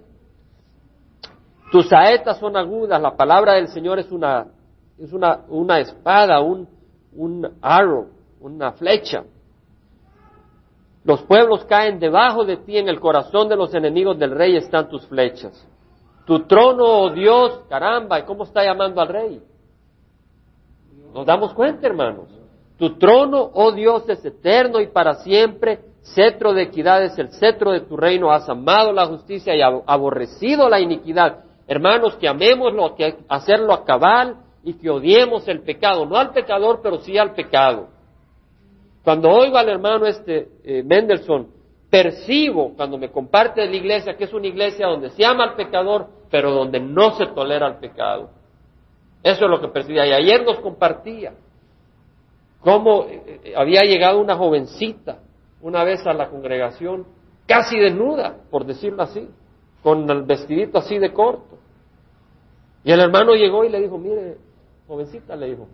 Tus 1.72 1.90
saetas 1.90 2.40
son 2.40 2.56
agudas. 2.56 3.02
La 3.02 3.16
palabra 3.16 3.54
del 3.54 3.68
Señor 3.70 4.00
es 4.00 4.12
una, 4.12 4.48
es 4.98 5.12
una, 5.12 5.42
una 5.48 5.80
espada, 5.80 6.42
un, 6.42 6.68
un 7.14 7.58
arrow, 7.62 8.10
una 8.40 8.72
flecha. 8.74 9.24
Los 11.04 11.22
pueblos 11.24 11.66
caen 11.66 12.00
debajo 12.00 12.46
de 12.46 12.58
ti, 12.58 12.78
en 12.78 12.90
el 12.90 13.00
corazón 13.00 13.48
de 13.48 13.56
los 13.56 13.74
enemigos 13.74 14.18
del 14.18 14.32
rey 14.32 14.58
están 14.58 14.90
tus 14.90 15.06
flechas. 15.08 15.68
Tu 16.26 16.40
trono, 16.48 16.84
oh 16.84 17.10
Dios, 17.12 17.62
caramba, 17.70 18.20
¿y 18.20 18.24
cómo 18.24 18.44
está 18.44 18.64
llamando 18.64 19.00
al 19.02 19.08
rey? 19.08 19.42
Nos 21.14 21.26
damos 21.26 21.54
cuenta, 21.54 21.86
hermanos. 21.86 22.28
Tu 22.78 22.98
trono, 22.98 23.52
oh 23.54 23.72
Dios, 23.72 24.10
es 24.10 24.26
eterno 24.26 24.82
y 24.82 24.88
para 24.88 25.16
siempre. 25.16 25.80
Cetro 26.14 26.54
de 26.54 26.64
equidad 26.64 27.04
es 27.04 27.18
el 27.18 27.30
cetro 27.30 27.72
de 27.72 27.82
tu 27.82 27.98
reino. 27.98 28.32
Has 28.32 28.48
amado 28.48 28.94
la 28.94 29.08
justicia 29.08 29.56
y 29.56 29.62
aborrecido 29.62 30.70
la 30.70 30.80
iniquidad. 30.80 31.44
Hermanos, 31.68 32.16
que 32.18 32.28
amemos 32.28 32.74
lo 32.74 32.94
que 32.96 33.18
hacerlo 33.28 33.74
a 33.74 33.84
cabal 33.84 34.38
y 34.64 34.74
que 34.76 34.90
odiemos 34.90 35.48
el 35.48 35.62
pecado. 35.62 36.06
No 36.06 36.16
al 36.16 36.32
pecador, 36.32 36.80
pero 36.84 37.00
sí 37.00 37.18
al 37.18 37.34
pecado. 37.34 37.88
Cuando 39.04 39.30
oigo 39.30 39.58
al 39.58 39.68
hermano 39.68 40.06
este 40.06 40.50
eh, 40.64 40.84
Mendelssohn, 40.84 41.48
percibo 41.90 42.74
cuando 42.76 42.98
me 42.98 43.10
comparte 43.10 43.62
de 43.62 43.68
la 43.68 43.76
iglesia 43.76 44.16
que 44.16 44.26
es 44.26 44.34
una 44.34 44.48
iglesia 44.48 44.88
donde 44.88 45.10
se 45.10 45.26
ama 45.26 45.44
al 45.44 45.56
pecador, 45.56 46.08
pero 46.30 46.52
donde 46.52 46.80
no 46.80 47.16
se 47.16 47.26
tolera 47.28 47.68
el 47.68 47.78
pecado. 47.78 48.30
Eso 49.24 49.46
es 49.46 49.50
lo 49.50 49.60
que 49.60 49.70
percibía. 49.70 50.06
Y 50.06 50.12
ayer 50.12 50.46
nos 50.46 50.60
compartía 50.60 51.34
cómo 52.60 53.06
eh, 53.06 53.42
eh, 53.44 53.54
había 53.58 53.82
llegado 53.82 54.20
una 54.20 54.36
jovencita 54.36 55.20
una 55.66 55.84
vez 55.84 56.06
a 56.06 56.14
la 56.14 56.30
congregación, 56.30 57.08
casi 57.48 57.76
desnuda, 57.80 58.36
por 58.52 58.68
decirlo 58.68 59.02
así, 59.02 59.28
con 59.82 60.08
el 60.12 60.22
vestidito 60.22 60.78
así 60.78 61.00
de 61.00 61.12
corto. 61.12 61.58
Y 62.84 62.92
el 62.92 63.00
hermano 63.00 63.34
llegó 63.34 63.66
y 63.66 63.70
le 63.70 63.82
dijo, 63.82 63.98
mire, 63.98 64.38
jovencita, 64.88 65.36
le 65.36 65.48
dijo, 65.48 65.68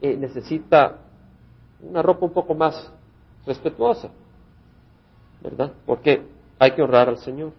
necesita 0.00 0.96
una 1.82 2.00
ropa 2.00 2.24
un 2.24 2.32
poco 2.32 2.54
más 2.54 2.90
respetuosa, 3.44 4.08
¿verdad? 5.42 5.72
Porque 5.84 6.22
hay 6.58 6.70
que 6.70 6.80
honrar 6.80 7.10
al 7.10 7.18
Señor. 7.18 7.52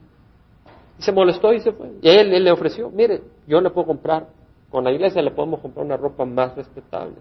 Y 0.97 1.03
se 1.03 1.11
molestó 1.11 1.53
y 1.53 1.59
se 1.59 1.71
fue. 1.71 1.91
Y 2.01 2.09
él, 2.09 2.33
él 2.33 2.45
le 2.45 2.51
ofreció, 2.51 2.89
mire, 2.89 3.21
yo 3.45 3.61
le 3.61 3.69
puedo 3.69 3.85
comprar, 3.85 4.27
con 4.71 4.83
la 4.83 4.91
iglesia 4.91 5.21
le 5.21 5.29
podemos 5.29 5.59
comprar 5.59 5.85
una 5.85 5.97
ropa 5.97 6.25
más 6.25 6.55
respetable. 6.55 7.17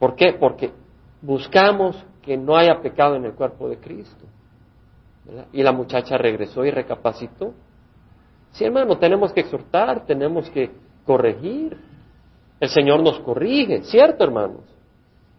¿Por 0.00 0.16
qué? 0.16 0.32
Porque 0.32 0.72
buscamos 1.22 1.96
que 2.22 2.36
no 2.36 2.56
haya 2.56 2.80
pecado 2.80 3.16
en 3.16 3.24
el 3.24 3.34
cuerpo 3.34 3.68
de 3.68 3.78
Cristo. 3.78 4.26
Y 5.52 5.62
la 5.62 5.72
muchacha 5.72 6.16
regresó 6.16 6.64
y 6.64 6.70
recapacitó. 6.70 7.52
Sí, 8.52 8.64
hermano, 8.64 8.98
tenemos 8.98 9.32
que 9.32 9.40
exhortar, 9.40 10.04
tenemos 10.06 10.50
que 10.50 10.70
corregir, 11.06 11.76
el 12.60 12.68
Señor 12.68 13.02
nos 13.02 13.18
corrige, 13.20 13.82
¿cierto, 13.84 14.22
hermanos? 14.22 14.60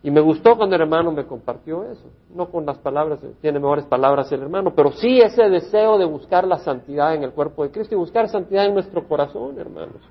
Y 0.03 0.09
me 0.09 0.21
gustó 0.21 0.57
cuando 0.57 0.75
el 0.75 0.81
hermano 0.81 1.11
me 1.11 1.25
compartió 1.25 1.83
eso. 1.83 2.09
No 2.33 2.49
con 2.49 2.65
las 2.65 2.79
palabras, 2.79 3.19
tiene 3.39 3.59
mejores 3.59 3.85
palabras 3.85 4.31
el 4.31 4.41
hermano, 4.41 4.73
pero 4.75 4.91
sí 4.91 5.19
ese 5.19 5.47
deseo 5.47 5.99
de 5.99 6.05
buscar 6.05 6.47
la 6.47 6.57
santidad 6.57 7.13
en 7.13 7.23
el 7.23 7.31
cuerpo 7.31 7.63
de 7.63 7.69
Cristo 7.69 7.93
y 7.93 7.97
buscar 7.99 8.27
santidad 8.27 8.65
en 8.65 8.73
nuestro 8.73 9.07
corazón, 9.07 9.59
hermanos. 9.59 10.01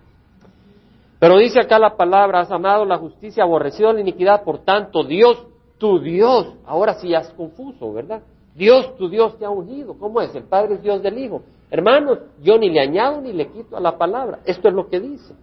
Pero 1.19 1.39
dice 1.39 1.59
acá 1.59 1.81
la 1.81 1.97
palabra, 1.97 2.41
has 2.41 2.53
amado 2.53 2.85
la 2.85 2.99
justicia, 2.99 3.43
aborrecido 3.43 3.93
la 3.93 4.01
iniquidad, 4.01 4.45
por 4.45 4.61
tanto, 4.61 5.03
Dios, 5.03 5.45
tu 5.81 5.99
Dios, 5.99 6.55
ahora 6.67 6.95
sí 6.95 7.13
es 7.13 7.29
confuso, 7.31 7.93
¿verdad? 7.93 8.23
Dios, 8.55 8.97
tu 8.99 9.09
Dios 9.09 9.37
te 9.39 9.47
ha 9.47 9.51
ungido. 9.51 9.99
¿Cómo 9.99 10.21
es? 10.21 10.33
El 10.35 10.45
Padre 10.45 10.75
es 10.75 10.83
Dios 10.83 11.03
del 11.03 11.19
Hijo. 11.19 11.43
Hermanos, 11.71 12.19
yo 12.43 12.59
ni 12.59 12.69
le 12.69 12.81
añado 12.81 13.21
ni 13.23 13.33
le 13.33 13.49
quito 13.49 13.77
a 13.77 13.81
la 13.81 13.97
palabra. 13.97 14.41
Esto 14.45 14.69
es 14.69 14.75
lo 14.75 14.89
que 14.89 15.01
dice. 15.01 15.35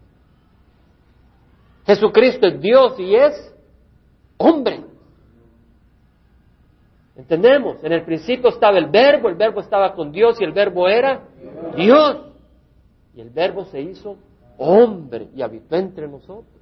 Jesucristo 1.87 2.47
es 2.47 2.61
Dios 2.61 2.99
y 2.99 3.15
es 3.15 3.55
hombre. 4.37 4.83
¿Entendemos? 7.15 7.83
En 7.83 7.93
el 7.93 8.03
principio 8.03 8.49
estaba 8.49 8.77
el 8.77 8.87
verbo, 8.87 9.29
el 9.29 9.35
verbo 9.35 9.61
estaba 9.61 9.95
con 9.95 10.11
Dios 10.11 10.39
y 10.39 10.43
el 10.43 10.51
verbo 10.51 10.87
era 10.87 11.23
Dios. 11.75 12.17
Y 13.15 13.21
el 13.21 13.31
verbo 13.31 13.65
se 13.65 13.81
hizo 13.81 14.17
hombre 14.59 15.29
y 15.35 15.41
habitó 15.41 15.77
entre 15.77 16.07
nosotros. 16.07 16.56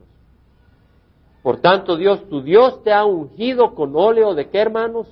Por 1.45 1.61
tanto, 1.61 1.95
Dios, 1.95 2.27
tu 2.27 2.41
Dios 2.41 2.81
te 2.81 2.91
ha 2.91 3.05
ungido 3.05 3.75
con 3.75 3.95
óleo 3.95 4.33
de 4.33 4.49
qué, 4.49 4.57
hermanos? 4.57 5.07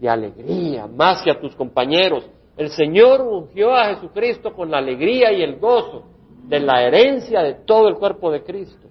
De 0.00 0.08
alegría, 0.08 0.88
más 0.88 1.22
que 1.22 1.30
a 1.30 1.38
tus 1.38 1.54
compañeros. 1.54 2.28
El 2.56 2.70
Señor 2.70 3.20
ungió 3.20 3.72
a 3.72 3.94
Jesucristo 3.94 4.52
con 4.52 4.68
la 4.68 4.78
alegría 4.78 5.32
y 5.32 5.44
el 5.44 5.60
gozo 5.60 6.06
de 6.48 6.58
la 6.58 6.82
herencia 6.82 7.40
de 7.40 7.54
todo 7.54 7.86
el 7.86 7.94
cuerpo 7.94 8.32
de 8.32 8.42
Cristo. 8.42 8.88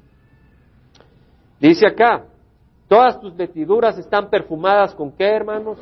Dice 1.59 1.85
acá, 1.85 2.27
todas 2.87 3.19
tus 3.19 3.35
vestiduras 3.35 3.97
están 3.97 4.29
perfumadas 4.29 4.95
con 4.95 5.11
qué, 5.11 5.25
hermanos? 5.25 5.77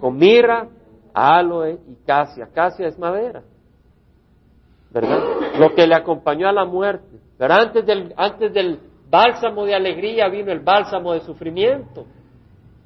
Con 0.00 0.16
mirra, 0.16 0.66
aloe 1.12 1.78
y 1.86 2.06
casia. 2.06 2.48
Casia 2.54 2.86
es 2.86 2.98
madera, 2.98 3.42
¿verdad? 4.92 5.20
Lo 5.58 5.74
que 5.74 5.86
le 5.86 5.94
acompañó 5.94 6.48
a 6.48 6.52
la 6.52 6.64
muerte. 6.64 7.18
Pero 7.36 7.52
antes 7.52 7.84
del, 7.84 8.14
antes 8.16 8.54
del 8.54 8.78
bálsamo 9.12 9.66
de 9.66 9.74
alegría 9.74 10.26
vino 10.28 10.50
el 10.50 10.60
bálsamo 10.60 11.12
de 11.12 11.20
sufrimiento. 11.20 12.06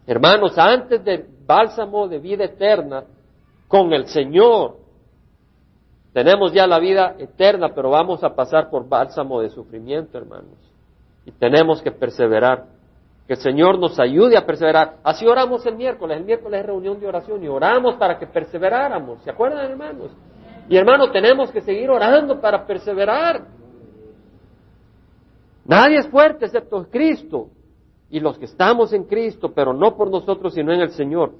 Hermanos, 0.08 0.58
antes 0.58 1.04
del 1.04 1.24
bálsamo 1.46 2.08
de 2.08 2.18
vida 2.18 2.44
eterna 2.44 3.04
con 3.68 3.92
el 3.92 4.06
Señor, 4.08 4.76
tenemos 6.12 6.52
ya 6.52 6.66
la 6.66 6.80
vida 6.80 7.14
eterna, 7.18 7.68
pero 7.72 7.90
vamos 7.90 8.24
a 8.24 8.34
pasar 8.34 8.70
por 8.70 8.88
bálsamo 8.88 9.40
de 9.40 9.50
sufrimiento, 9.50 10.18
hermanos. 10.18 10.58
Y 11.24 11.30
tenemos 11.30 11.80
que 11.80 11.92
perseverar. 11.92 12.64
Que 13.28 13.34
el 13.34 13.40
Señor 13.40 13.78
nos 13.78 13.98
ayude 14.00 14.36
a 14.36 14.46
perseverar. 14.46 14.96
Así 15.04 15.26
oramos 15.26 15.64
el 15.66 15.76
miércoles. 15.76 16.16
El 16.16 16.24
miércoles 16.24 16.60
es 16.60 16.66
reunión 16.66 16.98
de 17.00 17.06
oración 17.06 17.42
y 17.42 17.48
oramos 17.48 17.96
para 17.96 18.18
que 18.18 18.26
perseveráramos. 18.26 19.22
¿Se 19.22 19.30
acuerdan, 19.30 19.70
hermanos? 19.70 20.10
Y 20.68 20.76
hermanos, 20.76 21.12
tenemos 21.12 21.50
que 21.50 21.60
seguir 21.60 21.90
orando 21.90 22.40
para 22.40 22.66
perseverar. 22.66 23.42
Nadie 25.66 25.98
es 25.98 26.08
fuerte 26.08 26.46
excepto 26.46 26.86
Cristo. 26.90 27.48
Y 28.10 28.20
los 28.20 28.38
que 28.38 28.44
estamos 28.44 28.92
en 28.92 29.04
Cristo, 29.04 29.52
pero 29.52 29.72
no 29.72 29.96
por 29.96 30.10
nosotros, 30.10 30.54
sino 30.54 30.72
en 30.72 30.80
el 30.80 30.90
Señor. 30.90 31.32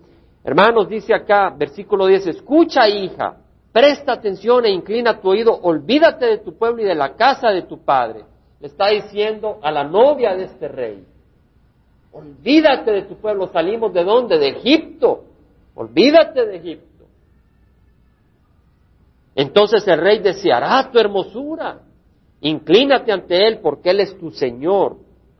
Hermanos, 0.43 0.89
dice 0.89 1.15
acá, 1.15 1.55
versículo 1.57 2.07
10, 2.07 2.27
escucha 2.29 2.89
hija, 2.89 3.37
presta 3.73 4.13
atención 4.13 4.65
e 4.65 4.71
inclina 4.71 5.21
tu 5.21 5.31
oído, 5.31 5.53
olvídate 5.55 6.27
de 6.27 6.39
tu 6.39 6.57
pueblo 6.57 6.83
y 6.83 6.85
de 6.85 6.95
la 6.95 7.15
casa 7.15 7.51
de 7.51 7.63
tu 7.63 7.85
padre 7.85 8.25
le 8.61 8.69
está 8.69 8.89
diciendo 8.89 9.59
a 9.63 9.71
la 9.71 9.85
novia 9.85 10.35
de 10.35 10.45
este 10.45 10.69
rey, 10.69 11.05
olvídate 12.13 12.91
de 12.91 13.03
tu 13.03 13.17
pueblo, 13.17 13.49
salimos 13.49 13.93
de 13.93 14.03
dónde? 14.03 14.39
De 14.39 14.49
Egipto, 14.49 15.25
olvídate 15.75 16.47
de 16.47 16.57
Egipto. 16.57 17.05
Entonces 19.35 19.87
el 19.87 20.01
rey 20.01 20.21
deseará 20.21 20.91
tu 20.91 20.99
hermosura, 20.99 21.81
inclínate 22.41 23.13
ante 23.13 23.47
él 23.47 23.61
porque 23.63 23.91
él 23.91 24.01
es 24.01 24.17
tu 24.19 24.31
Señor. 24.31 24.97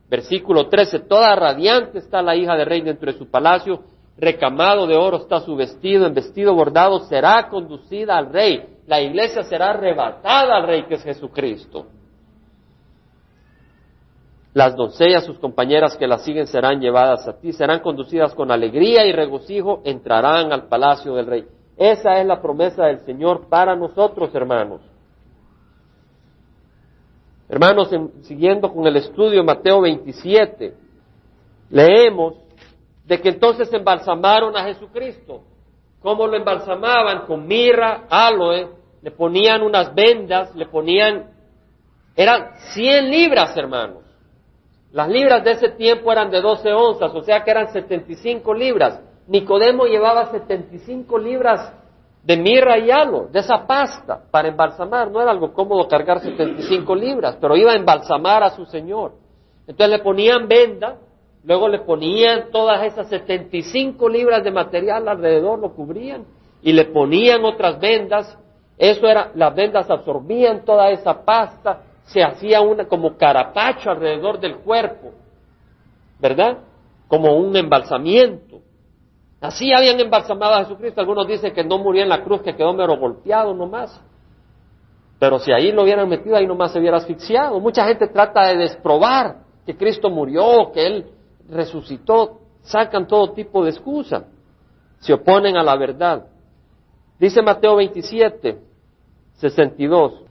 Versículo 0.09 0.69
13, 0.69 0.99
toda 0.99 1.35
radiante 1.35 1.99
está 1.99 2.21
la 2.21 2.35
hija 2.35 2.55
del 2.55 2.65
rey 2.65 2.81
dentro 2.81 3.11
de 3.11 3.17
su 3.17 3.29
palacio, 3.29 3.83
recamado 4.17 4.87
de 4.87 4.95
oro 4.95 5.17
está 5.17 5.41
su 5.41 5.55
vestido, 5.55 6.05
en 6.05 6.13
vestido 6.13 6.53
bordado 6.53 7.01
será 7.01 7.49
conducida 7.49 8.17
al 8.17 8.31
rey, 8.31 8.63
la 8.87 9.01
iglesia 9.01 9.43
será 9.43 9.71
arrebatada 9.71 10.55
al 10.55 10.65
rey 10.65 10.83
que 10.83 10.95
es 10.95 11.03
Jesucristo. 11.03 11.87
Las 14.53 14.75
doncellas, 14.75 15.23
sus 15.23 15.37
compañeras 15.37 15.95
que 15.97 16.07
las 16.07 16.23
siguen, 16.23 16.47
serán 16.47 16.79
llevadas 16.79 17.27
a 17.27 17.37
ti, 17.39 17.53
serán 17.53 17.81
conducidas 17.81 18.33
con 18.33 18.49
alegría 18.49 19.05
y 19.05 19.11
regocijo, 19.11 19.81
entrarán 19.85 20.51
al 20.51 20.67
palacio 20.67 21.13
del 21.13 21.27
rey. 21.27 21.45
Esa 21.77 22.19
es 22.19 22.25
la 22.25 22.41
promesa 22.41 22.85
del 22.85 23.01
Señor 23.01 23.49
para 23.49 23.75
nosotros, 23.75 24.33
hermanos. 24.33 24.81
Hermanos, 27.49 27.89
siguiendo 28.23 28.73
con 28.73 28.85
el 28.87 28.97
estudio 28.97 29.39
de 29.39 29.43
Mateo 29.43 29.81
27, 29.81 30.73
leemos 31.69 32.35
de 33.05 33.21
que 33.21 33.29
entonces 33.29 33.71
embalsamaron 33.73 34.55
a 34.57 34.65
Jesucristo. 34.65 35.43
¿Cómo 36.01 36.27
lo 36.27 36.35
embalsamaban? 36.35 37.25
Con 37.25 37.47
mirra, 37.47 38.03
aloe, 38.09 38.67
le 39.01 39.11
ponían 39.11 39.61
unas 39.61 39.95
vendas, 39.95 40.53
le 40.55 40.65
ponían, 40.65 41.31
eran 42.15 42.51
100 42.73 43.09
libras, 43.09 43.55
hermanos. 43.55 44.03
Las 44.91 45.07
libras 45.07 45.43
de 45.43 45.51
ese 45.51 45.69
tiempo 45.69 46.11
eran 46.11 46.29
de 46.29 46.41
12 46.41 46.73
onzas, 46.73 47.13
o 47.13 47.21
sea 47.21 47.43
que 47.43 47.51
eran 47.51 47.71
75 47.71 48.53
libras. 48.53 49.01
Nicodemo 49.27 49.85
llevaba 49.85 50.31
75 50.31 51.17
libras 51.17 51.73
de 52.23 52.37
mirra 52.37 52.77
y 52.77 52.91
halo, 52.91 53.27
de 53.31 53.39
esa 53.39 53.65
pasta, 53.65 54.21
para 54.29 54.49
embalsamar. 54.49 55.09
No 55.09 55.21
era 55.21 55.31
algo 55.31 55.53
cómodo 55.53 55.87
cargar 55.87 56.19
75 56.19 56.95
libras, 56.95 57.37
pero 57.39 57.55
iba 57.55 57.71
a 57.71 57.75
embalsamar 57.75 58.43
a 58.43 58.49
su 58.49 58.65
Señor. 58.65 59.13
Entonces 59.67 59.97
le 59.97 60.03
ponían 60.03 60.47
venda, 60.47 60.97
luego 61.43 61.67
le 61.67 61.79
ponían 61.79 62.51
todas 62.51 62.83
esas 62.83 63.07
75 63.07 64.09
libras 64.09 64.43
de 64.43 64.51
material 64.51 65.07
alrededor, 65.07 65.59
lo 65.59 65.73
cubrían, 65.73 66.25
y 66.61 66.73
le 66.73 66.85
ponían 66.85 67.45
otras 67.45 67.79
vendas. 67.79 68.37
Eso 68.77 69.07
era, 69.07 69.31
las 69.33 69.55
vendas 69.55 69.89
absorbían 69.89 70.63
toda 70.63 70.89
esa 70.89 71.23
pasta, 71.23 71.81
se 72.05 72.23
hacía 72.23 72.61
una 72.61 72.85
como 72.85 73.17
carapacho 73.17 73.89
alrededor 73.89 74.39
del 74.39 74.57
cuerpo, 74.57 75.11
¿verdad? 76.19 76.59
Como 77.07 77.35
un 77.35 77.55
embalsamiento. 77.55 78.61
Así 79.39 79.71
habían 79.71 79.99
embalsamado 79.99 80.55
a 80.55 80.63
Jesucristo. 80.63 81.01
Algunos 81.01 81.27
dicen 81.27 81.53
que 81.53 81.63
no 81.63 81.77
murió 81.77 82.03
en 82.03 82.09
la 82.09 82.23
cruz, 82.23 82.41
que 82.41 82.55
quedó 82.55 82.73
mero 82.73 82.97
golpeado 82.97 83.53
nomás. 83.53 84.01
Pero 85.19 85.39
si 85.39 85.51
ahí 85.51 85.71
lo 85.71 85.83
hubieran 85.83 86.09
metido, 86.09 86.35
ahí 86.35 86.47
nomás 86.47 86.71
se 86.71 86.79
hubiera 86.79 86.97
asfixiado. 86.97 87.59
Mucha 87.59 87.85
gente 87.85 88.07
trata 88.07 88.47
de 88.47 88.57
desprobar 88.57 89.37
que 89.65 89.75
Cristo 89.75 90.09
murió, 90.09 90.71
que 90.73 90.85
Él 90.85 91.05
resucitó. 91.49 92.39
Sacan 92.61 93.07
todo 93.07 93.31
tipo 93.31 93.63
de 93.63 93.69
excusa. 93.71 94.25
Se 94.99 95.13
oponen 95.13 95.57
a 95.57 95.63
la 95.63 95.75
verdad. 95.77 96.25
Dice 97.19 97.41
Mateo 97.41 97.77
27, 97.77 98.59
62. 99.35 100.26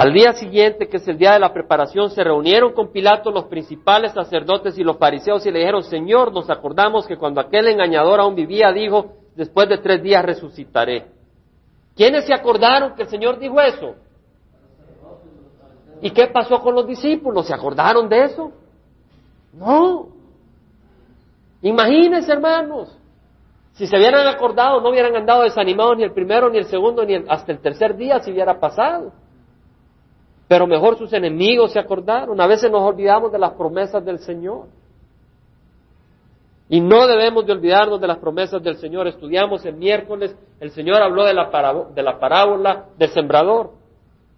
Al 0.00 0.14
día 0.14 0.32
siguiente, 0.32 0.88
que 0.88 0.96
es 0.96 1.06
el 1.08 1.18
día 1.18 1.34
de 1.34 1.38
la 1.38 1.52
preparación, 1.52 2.08
se 2.08 2.24
reunieron 2.24 2.72
con 2.72 2.90
Pilato 2.90 3.30
los 3.30 3.44
principales 3.44 4.12
sacerdotes 4.12 4.78
y 4.78 4.82
los 4.82 4.96
fariseos 4.96 5.44
y 5.44 5.50
le 5.50 5.58
dijeron, 5.58 5.82
Señor, 5.82 6.32
nos 6.32 6.48
acordamos 6.48 7.06
que 7.06 7.18
cuando 7.18 7.38
aquel 7.38 7.68
engañador 7.68 8.18
aún 8.18 8.34
vivía, 8.34 8.72
dijo, 8.72 9.12
después 9.36 9.68
de 9.68 9.76
tres 9.76 10.02
días 10.02 10.24
resucitaré. 10.24 11.08
¿Quiénes 11.94 12.24
se 12.24 12.32
acordaron 12.32 12.94
que 12.94 13.02
el 13.02 13.08
Señor 13.10 13.38
dijo 13.38 13.60
eso? 13.60 13.94
¿Y 16.00 16.10
qué 16.12 16.28
pasó 16.28 16.62
con 16.62 16.74
los 16.76 16.86
discípulos? 16.86 17.46
¿Se 17.46 17.52
acordaron 17.52 18.08
de 18.08 18.24
eso? 18.24 18.52
No. 19.52 20.08
Imagínense, 21.60 22.32
hermanos. 22.32 22.96
Si 23.74 23.86
se 23.86 23.98
hubieran 23.98 24.26
acordado, 24.26 24.80
no 24.80 24.88
hubieran 24.88 25.14
andado 25.14 25.42
desanimados 25.42 25.98
ni 25.98 26.04
el 26.04 26.12
primero, 26.14 26.48
ni 26.48 26.56
el 26.56 26.64
segundo, 26.64 27.04
ni 27.04 27.16
hasta 27.28 27.52
el 27.52 27.60
tercer 27.60 27.98
día 27.98 28.18
si 28.20 28.32
hubiera 28.32 28.58
pasado 28.58 29.12
pero 30.50 30.66
mejor 30.66 30.98
sus 30.98 31.12
enemigos 31.12 31.70
se 31.70 31.78
acordaron. 31.78 32.40
A 32.40 32.46
veces 32.48 32.68
nos 32.72 32.82
olvidamos 32.82 33.30
de 33.30 33.38
las 33.38 33.52
promesas 33.52 34.04
del 34.04 34.18
Señor. 34.18 34.66
Y 36.68 36.80
no 36.80 37.06
debemos 37.06 37.46
de 37.46 37.52
olvidarnos 37.52 38.00
de 38.00 38.08
las 38.08 38.18
promesas 38.18 38.60
del 38.60 38.76
Señor. 38.78 39.06
Estudiamos 39.06 39.64
el 39.64 39.76
miércoles, 39.76 40.34
el 40.58 40.72
Señor 40.72 41.02
habló 41.02 41.24
de 41.24 41.34
la, 41.34 41.52
parábola 41.52 42.86
del 42.98 43.10
sembrador, 43.10 43.74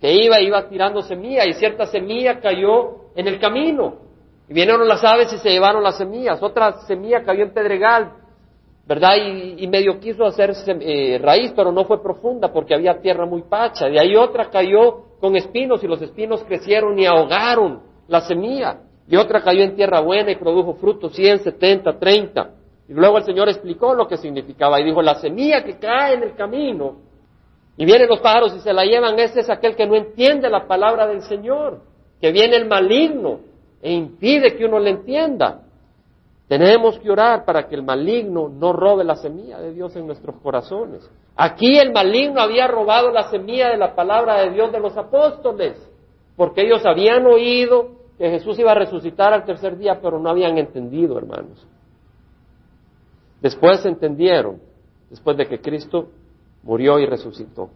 que 0.02 0.12
iba, 0.12 0.38
iba 0.42 0.68
tirando 0.68 1.00
semilla 1.00 1.46
y 1.46 1.54
cierta 1.54 1.86
semilla 1.86 2.40
cayó 2.40 3.06
en 3.16 3.26
el 3.26 3.40
camino. 3.40 3.94
Y 4.50 4.52
vinieron 4.52 4.86
las 4.86 5.02
aves 5.02 5.32
y 5.32 5.38
se 5.38 5.48
llevaron 5.48 5.82
las 5.82 5.96
semillas. 5.96 6.42
Otra 6.42 6.74
semilla 6.82 7.22
cayó 7.22 7.42
en 7.42 7.54
pedregal, 7.54 8.12
¿verdad? 8.86 9.16
Y, 9.16 9.66
medio 9.68 10.00
quiso 10.00 10.24
hacer 10.24 10.52
eh, 10.66 11.18
raíz, 11.22 11.52
pero 11.54 11.70
no 11.70 11.84
fue 11.84 12.02
profunda 12.02 12.52
porque 12.52 12.74
había 12.74 13.00
tierra 13.00 13.26
muy 13.26 13.42
pacha. 13.42 13.86
De 13.86 14.00
ahí 14.00 14.16
otra 14.16 14.50
cayó 14.50 15.18
con 15.20 15.36
espinos 15.36 15.82
y 15.84 15.86
los 15.86 16.02
espinos 16.02 16.42
crecieron 16.44 16.98
y 16.98 17.06
ahogaron 17.06 17.82
la 18.08 18.20
semilla. 18.22 18.80
Y 19.08 19.16
otra 19.16 19.42
cayó 19.42 19.62
en 19.62 19.76
tierra 19.76 20.00
buena 20.00 20.30
y 20.30 20.36
produjo 20.36 20.74
frutos 20.74 21.14
100, 21.14 21.40
70, 21.40 21.98
30. 21.98 22.50
Y 22.88 22.94
luego 22.94 23.18
el 23.18 23.24
Señor 23.24 23.48
explicó 23.48 23.94
lo 23.94 24.08
que 24.08 24.16
significaba 24.16 24.80
y 24.80 24.84
dijo, 24.84 25.00
la 25.00 25.14
semilla 25.16 25.64
que 25.64 25.78
cae 25.78 26.14
en 26.14 26.24
el 26.24 26.34
camino 26.34 26.96
y 27.76 27.84
vienen 27.84 28.08
los 28.08 28.20
pájaros 28.20 28.54
y 28.56 28.60
se 28.60 28.72
la 28.72 28.84
llevan, 28.84 29.18
ese 29.18 29.40
es 29.40 29.50
aquel 29.50 29.76
que 29.76 29.86
no 29.86 29.94
entiende 29.94 30.50
la 30.50 30.66
palabra 30.66 31.06
del 31.06 31.22
Señor, 31.22 31.80
que 32.20 32.30
viene 32.30 32.56
el 32.56 32.66
maligno 32.66 33.40
e 33.80 33.92
impide 33.92 34.56
que 34.56 34.64
uno 34.64 34.78
le 34.78 34.90
entienda. 34.90 35.61
Tenemos 36.52 36.98
que 36.98 37.10
orar 37.10 37.46
para 37.46 37.66
que 37.66 37.74
el 37.74 37.82
maligno 37.82 38.50
no 38.50 38.74
robe 38.74 39.04
la 39.04 39.16
semilla 39.16 39.58
de 39.58 39.72
Dios 39.72 39.96
en 39.96 40.06
nuestros 40.06 40.36
corazones. 40.42 41.10
Aquí 41.34 41.78
el 41.78 41.94
maligno 41.94 42.42
había 42.42 42.66
robado 42.66 43.10
la 43.10 43.30
semilla 43.30 43.70
de 43.70 43.78
la 43.78 43.94
palabra 43.94 44.42
de 44.42 44.50
Dios 44.50 44.70
de 44.70 44.78
los 44.78 44.94
apóstoles, 44.94 45.82
porque 46.36 46.60
ellos 46.60 46.84
habían 46.84 47.24
oído 47.24 47.92
que 48.18 48.28
Jesús 48.28 48.58
iba 48.58 48.72
a 48.72 48.74
resucitar 48.74 49.32
al 49.32 49.46
tercer 49.46 49.78
día, 49.78 49.98
pero 50.02 50.18
no 50.18 50.28
habían 50.28 50.58
entendido, 50.58 51.16
hermanos. 51.16 51.66
Después 53.40 53.82
entendieron, 53.86 54.60
después 55.08 55.38
de 55.38 55.46
que 55.46 55.58
Cristo 55.58 56.10
murió 56.64 56.98
y 56.98 57.06
resucitó, 57.06 57.70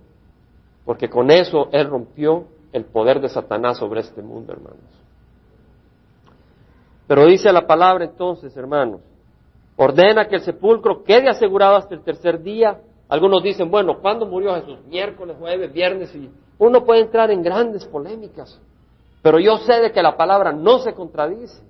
porque 0.84 1.08
con 1.08 1.30
eso 1.30 1.70
Él 1.72 1.86
rompió 1.86 2.44
el 2.74 2.84
poder 2.84 3.22
de 3.22 3.30
Satanás 3.30 3.78
sobre 3.78 4.00
este 4.00 4.20
mundo, 4.20 4.52
hermanos. 4.52 5.05
Pero 7.06 7.26
dice 7.26 7.52
la 7.52 7.66
palabra 7.66 8.04
entonces, 8.04 8.56
hermanos, 8.56 9.00
ordena 9.76 10.26
que 10.26 10.36
el 10.36 10.42
sepulcro 10.42 11.04
quede 11.04 11.28
asegurado 11.28 11.76
hasta 11.76 11.94
el 11.94 12.02
tercer 12.02 12.42
día. 12.42 12.80
Algunos 13.08 13.42
dicen, 13.42 13.70
bueno, 13.70 13.98
¿cuándo 14.00 14.26
murió 14.26 14.54
Jesús? 14.56 14.84
Miércoles, 14.86 15.36
jueves, 15.38 15.72
viernes 15.72 16.14
y 16.14 16.28
uno 16.58 16.84
puede 16.84 17.02
entrar 17.02 17.30
en 17.30 17.42
grandes 17.42 17.84
polémicas. 17.84 18.60
Pero 19.22 19.38
yo 19.38 19.58
sé 19.58 19.80
de 19.80 19.92
que 19.92 20.02
la 20.02 20.16
palabra 20.16 20.52
no 20.52 20.78
se 20.78 20.94
contradice. 20.94 21.62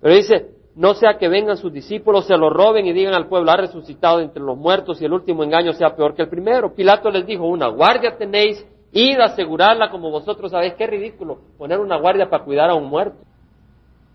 Pero 0.00 0.14
dice, 0.14 0.50
no 0.74 0.94
sea 0.94 1.18
que 1.18 1.28
vengan 1.28 1.56
sus 1.56 1.72
discípulos, 1.72 2.26
se 2.26 2.36
lo 2.36 2.50
roben 2.50 2.86
y 2.86 2.92
digan 2.92 3.14
al 3.14 3.28
pueblo, 3.28 3.50
ha 3.50 3.56
resucitado 3.56 4.20
entre 4.20 4.42
los 4.42 4.56
muertos 4.56 5.00
y 5.00 5.04
el 5.04 5.12
último 5.12 5.44
engaño 5.44 5.72
sea 5.72 5.94
peor 5.94 6.14
que 6.14 6.22
el 6.22 6.28
primero. 6.28 6.74
Pilato 6.74 7.10
les 7.10 7.26
dijo, 7.26 7.46
una 7.46 7.68
guardia 7.68 8.16
tenéis, 8.16 8.66
id 8.92 9.20
a 9.20 9.26
asegurarla 9.26 9.90
como 9.90 10.10
vosotros 10.10 10.50
sabéis. 10.50 10.74
Qué 10.74 10.86
ridículo 10.86 11.38
poner 11.58 11.78
una 11.80 11.98
guardia 11.98 12.28
para 12.28 12.44
cuidar 12.44 12.70
a 12.70 12.74
un 12.74 12.88
muerto. 12.88 13.18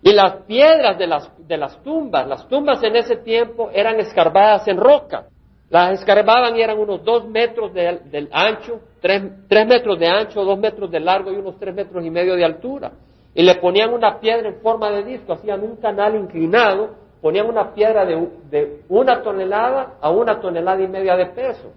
Y 0.02 0.12
las 0.12 0.42
piedras 0.44 0.98
de 0.98 1.06
las, 1.06 1.30
de 1.46 1.56
las 1.56 1.82
tumbas, 1.82 2.26
las 2.26 2.46
tumbas 2.48 2.82
en 2.82 2.96
ese 2.96 3.16
tiempo 3.16 3.70
eran 3.72 3.98
escarbadas 3.98 4.66
en 4.68 4.76
roca. 4.76 5.26
Las 5.68 5.98
escarbaban 5.98 6.56
y 6.56 6.62
eran 6.62 6.78
unos 6.78 7.02
dos 7.02 7.26
metros 7.26 7.74
de, 7.74 8.28
ancho, 8.30 8.80
tres, 9.00 9.22
tres, 9.48 9.66
metros 9.66 9.98
de 9.98 10.06
ancho, 10.06 10.44
dos 10.44 10.58
metros 10.58 10.90
de 10.90 11.00
largo 11.00 11.32
y 11.32 11.36
unos 11.36 11.58
tres 11.58 11.74
metros 11.74 12.04
y 12.04 12.10
medio 12.10 12.36
de 12.36 12.44
altura. 12.44 12.92
Y 13.34 13.42
le 13.42 13.56
ponían 13.56 13.92
una 13.92 14.20
piedra 14.20 14.48
en 14.48 14.60
forma 14.60 14.90
de 14.90 15.02
disco, 15.02 15.32
hacían 15.32 15.62
un 15.62 15.76
canal 15.76 16.14
inclinado, 16.14 16.94
ponían 17.20 17.46
una 17.46 17.74
piedra 17.74 18.04
de, 18.04 18.28
de 18.48 18.82
una 18.88 19.22
tonelada 19.22 19.94
a 20.00 20.10
una 20.10 20.40
tonelada 20.40 20.80
y 20.82 20.88
media 20.88 21.16
de 21.16 21.26
peso. 21.26 21.72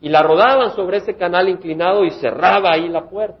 Y 0.00 0.08
la 0.08 0.22
rodaban 0.22 0.72
sobre 0.72 0.98
ese 0.98 1.14
canal 1.14 1.48
inclinado 1.48 2.04
y 2.04 2.10
cerraba 2.10 2.72
ahí 2.72 2.88
la 2.88 3.08
puerta. 3.08 3.38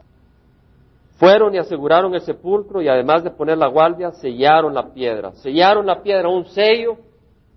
Fueron 1.18 1.54
y 1.54 1.58
aseguraron 1.58 2.14
el 2.14 2.20
sepulcro 2.20 2.80
y 2.80 2.88
además 2.88 3.24
de 3.24 3.30
poner 3.30 3.58
la 3.58 3.66
guardia, 3.66 4.12
sellaron 4.12 4.72
la 4.72 4.92
piedra. 4.92 5.32
Sellaron 5.32 5.84
la 5.84 6.00
piedra, 6.02 6.28
un 6.28 6.46
sello 6.46 6.96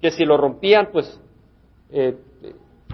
que 0.01 0.11
si 0.11 0.25
lo 0.25 0.35
rompían, 0.35 0.89
pues 0.91 1.19
eh, 1.91 2.17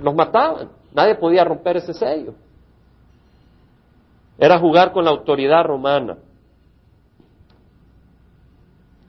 los 0.01 0.13
mataban. 0.13 0.69
Nadie 0.93 1.15
podía 1.15 1.45
romper 1.45 1.77
ese 1.77 1.93
sello. 1.93 2.33
Era 4.37 4.59
jugar 4.59 4.91
con 4.91 5.05
la 5.05 5.11
autoridad 5.11 5.63
romana. 5.63 6.17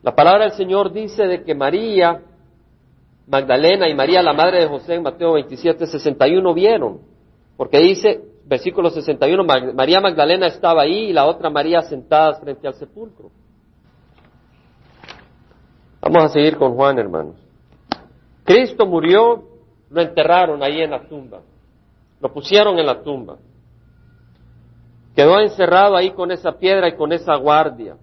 La 0.03 0.15
palabra 0.15 0.45
del 0.45 0.53
Señor 0.53 0.93
dice 0.93 1.25
de 1.25 1.43
que 1.43 1.55
María 1.55 2.23
Magdalena 3.29 3.89
y 3.89 3.95
María, 3.95 4.23
la 4.23 4.33
madre 4.33 4.61
de 4.61 4.69
José, 4.69 4.95
en 4.95 5.03
Mateo 5.03 5.35
27, 5.35 5.87
61, 5.87 6.55
vieron. 6.55 7.01
Porque 7.59 7.79
dice, 7.79 8.23
versículo 8.49 8.89
61, 8.89 9.45
María 9.75 10.01
Magdalena 10.01 10.47
estaba 10.47 10.83
ahí 10.83 11.11
y 11.11 11.13
la 11.13 11.27
otra 11.27 11.51
María 11.51 11.83
sentada 11.83 12.35
frente 12.41 12.67
al 12.67 12.75
sepulcro. 12.75 13.31
Vamos 16.01 16.25
a 16.25 16.29
seguir 16.29 16.57
con 16.57 16.75
Juan, 16.75 16.99
hermanos. 16.99 17.37
Cristo 18.45 18.87
murió, 18.87 19.45
lo 19.91 20.01
enterraron 20.01 20.63
ahí 20.63 20.81
en 20.81 20.91
la 20.91 21.07
tumba, 21.07 21.43
lo 22.21 22.33
pusieron 22.33 22.79
en 22.79 22.87
la 22.87 23.03
tumba. 23.03 23.37
Quedó 25.15 25.39
encerrado 25.41 25.97
ahí 25.97 26.13
con 26.13 26.31
esa 26.31 26.53
piedra 26.53 26.89
y 26.89 26.97
con 26.97 27.13
esa 27.13 27.35
guardia. 27.37 27.97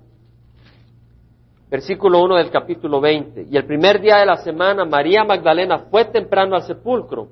Versículo 1.71 2.21
1 2.21 2.35
del 2.35 2.51
capítulo 2.51 3.01
20. 3.01 3.47
Y 3.49 3.57
el 3.57 3.65
primer 3.65 3.99
día 3.99 4.17
de 4.17 4.25
la 4.25 4.37
semana, 4.37 4.85
María 4.85 5.23
Magdalena 5.23 5.79
fue 5.89 6.05
temprano 6.05 6.55
al 6.55 6.63
sepulcro 6.63 7.29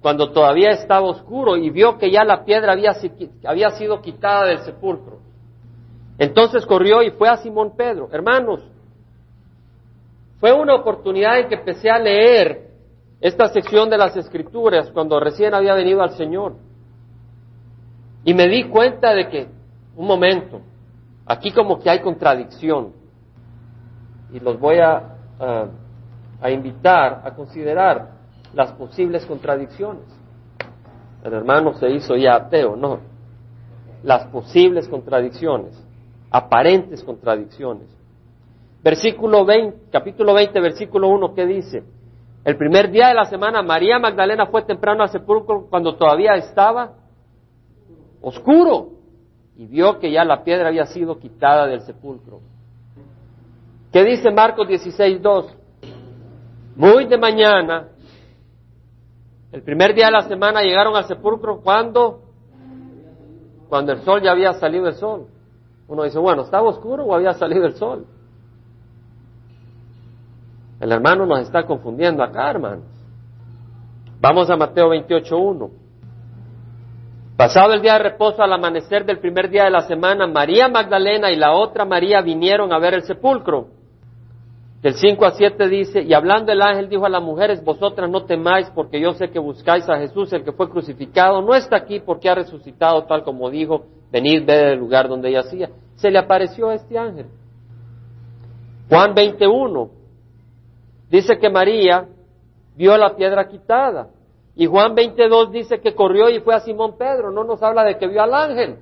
cuando 0.00 0.32
todavía 0.32 0.70
estaba 0.70 1.06
oscuro 1.06 1.56
y 1.56 1.70
vio 1.70 1.98
que 1.98 2.10
ya 2.10 2.24
la 2.24 2.44
piedra 2.44 2.72
había, 2.72 2.92
había 3.44 3.70
sido 3.70 4.00
quitada 4.00 4.46
del 4.46 4.60
sepulcro. 4.60 5.18
Entonces 6.18 6.64
corrió 6.64 7.02
y 7.02 7.10
fue 7.10 7.28
a 7.28 7.36
Simón 7.36 7.76
Pedro. 7.76 8.08
Hermanos, 8.10 8.62
fue 10.38 10.52
una 10.52 10.74
oportunidad 10.74 11.38
en 11.38 11.48
que 11.48 11.54
empecé 11.56 11.90
a 11.90 11.98
leer 11.98 12.70
esta 13.20 13.48
sección 13.48 13.90
de 13.90 13.98
las 13.98 14.16
escrituras 14.16 14.90
cuando 14.90 15.20
recién 15.20 15.52
había 15.52 15.74
venido 15.74 16.02
al 16.02 16.16
Señor. 16.16 16.54
Y 18.24 18.32
me 18.32 18.48
di 18.48 18.64
cuenta 18.64 19.12
de 19.12 19.28
que, 19.28 19.48
un 19.96 20.06
momento, 20.06 20.62
aquí 21.26 21.52
como 21.52 21.78
que 21.78 21.90
hay 21.90 22.00
contradicción. 22.00 22.94
Y 24.32 24.40
los 24.40 24.58
voy 24.58 24.78
a, 24.78 25.16
a 26.40 26.50
invitar 26.50 27.20
a 27.24 27.34
considerar 27.34 28.19
las 28.54 28.72
posibles 28.72 29.24
contradicciones. 29.26 30.04
El 31.24 31.34
hermano 31.34 31.74
se 31.74 31.90
hizo 31.90 32.16
ya 32.16 32.34
ateo, 32.34 32.76
no. 32.76 33.00
Las 34.02 34.26
posibles 34.26 34.88
contradicciones, 34.88 35.78
aparentes 36.30 37.04
contradicciones. 37.04 37.86
Versículo 38.82 39.44
20, 39.44 39.90
capítulo 39.90 40.32
20, 40.32 40.58
versículo 40.60 41.08
1, 41.08 41.34
¿qué 41.34 41.46
dice? 41.46 41.84
El 42.44 42.56
primer 42.56 42.90
día 42.90 43.08
de 43.08 43.14
la 43.14 43.26
semana, 43.26 43.62
María 43.62 43.98
Magdalena 43.98 44.46
fue 44.46 44.62
temprano 44.62 45.02
al 45.02 45.10
sepulcro 45.10 45.66
cuando 45.68 45.96
todavía 45.96 46.34
estaba 46.36 46.94
oscuro 48.22 48.92
y 49.56 49.66
vio 49.66 49.98
que 49.98 50.10
ya 50.10 50.24
la 50.24 50.42
piedra 50.42 50.68
había 50.68 50.86
sido 50.86 51.18
quitada 51.18 51.66
del 51.66 51.82
sepulcro. 51.82 52.40
¿Qué 53.92 54.02
dice 54.04 54.30
Marcos 54.30 54.66
16, 54.68 55.20
2? 55.20 55.56
Muy 56.76 57.04
de 57.04 57.18
mañana, 57.18 57.88
el 59.52 59.62
primer 59.62 59.94
día 59.94 60.06
de 60.06 60.12
la 60.12 60.22
semana 60.22 60.62
llegaron 60.62 60.96
al 60.96 61.04
sepulcro 61.04 61.60
cuando, 61.60 62.20
cuando 63.68 63.92
el 63.92 64.02
sol 64.02 64.22
ya 64.22 64.30
había 64.30 64.52
salido 64.54 64.86
el 64.86 64.94
sol. 64.94 65.26
Uno 65.88 66.04
dice, 66.04 66.18
bueno, 66.18 66.42
¿estaba 66.42 66.68
oscuro 66.68 67.04
o 67.04 67.14
había 67.14 67.32
salido 67.32 67.66
el 67.66 67.74
sol? 67.74 68.06
El 70.78 70.92
hermano 70.92 71.26
nos 71.26 71.40
está 71.40 71.64
confundiendo 71.64 72.22
acá, 72.22 72.48
hermanos. 72.48 72.84
Vamos 74.20 74.48
a 74.50 74.56
Mateo 74.56 74.88
28.1. 74.90 75.70
Pasado 77.36 77.72
el 77.72 77.82
día 77.82 77.94
de 77.94 78.00
reposo 78.00 78.42
al 78.42 78.52
amanecer 78.52 79.04
del 79.04 79.18
primer 79.18 79.50
día 79.50 79.64
de 79.64 79.70
la 79.70 79.82
semana, 79.82 80.26
María 80.26 80.68
Magdalena 80.68 81.30
y 81.30 81.36
la 81.36 81.52
otra 81.52 81.84
María 81.84 82.20
vinieron 82.20 82.72
a 82.72 82.78
ver 82.78 82.94
el 82.94 83.02
sepulcro. 83.02 83.68
Del 84.82 84.94
5 84.94 85.26
a 85.26 85.32
7 85.32 85.68
dice, 85.68 86.00
y 86.00 86.14
hablando 86.14 86.52
el 86.52 86.62
ángel 86.62 86.88
dijo 86.88 87.04
a 87.04 87.10
las 87.10 87.22
mujeres, 87.22 87.62
vosotras 87.62 88.08
no 88.08 88.24
temáis 88.24 88.70
porque 88.74 88.98
yo 88.98 89.12
sé 89.12 89.28
que 89.28 89.38
buscáis 89.38 89.86
a 89.90 89.98
Jesús, 89.98 90.32
el 90.32 90.42
que 90.42 90.52
fue 90.52 90.70
crucificado, 90.70 91.42
no 91.42 91.54
está 91.54 91.76
aquí 91.76 92.00
porque 92.00 92.30
ha 92.30 92.34
resucitado 92.34 93.04
tal 93.04 93.22
como 93.22 93.50
dijo, 93.50 93.84
venid, 94.10 94.46
ver 94.46 94.68
el 94.68 94.78
lugar 94.78 95.08
donde 95.08 95.36
hacía. 95.36 95.68
Se 95.96 96.10
le 96.10 96.18
apareció 96.18 96.70
a 96.70 96.74
este 96.76 96.96
ángel. 96.96 97.26
Juan 98.88 99.14
21 99.14 99.90
dice 101.10 101.38
que 101.38 101.50
María 101.50 102.08
vio 102.74 102.96
la 102.96 103.14
piedra 103.14 103.46
quitada. 103.48 104.08
Y 104.56 104.66
Juan 104.66 104.94
22 104.94 105.52
dice 105.52 105.80
que 105.80 105.94
corrió 105.94 106.30
y 106.30 106.40
fue 106.40 106.54
a 106.54 106.60
Simón 106.60 106.96
Pedro, 106.96 107.30
no 107.30 107.44
nos 107.44 107.62
habla 107.62 107.84
de 107.84 107.98
que 107.98 108.08
vio 108.08 108.22
al 108.22 108.32
ángel. 108.32 108.78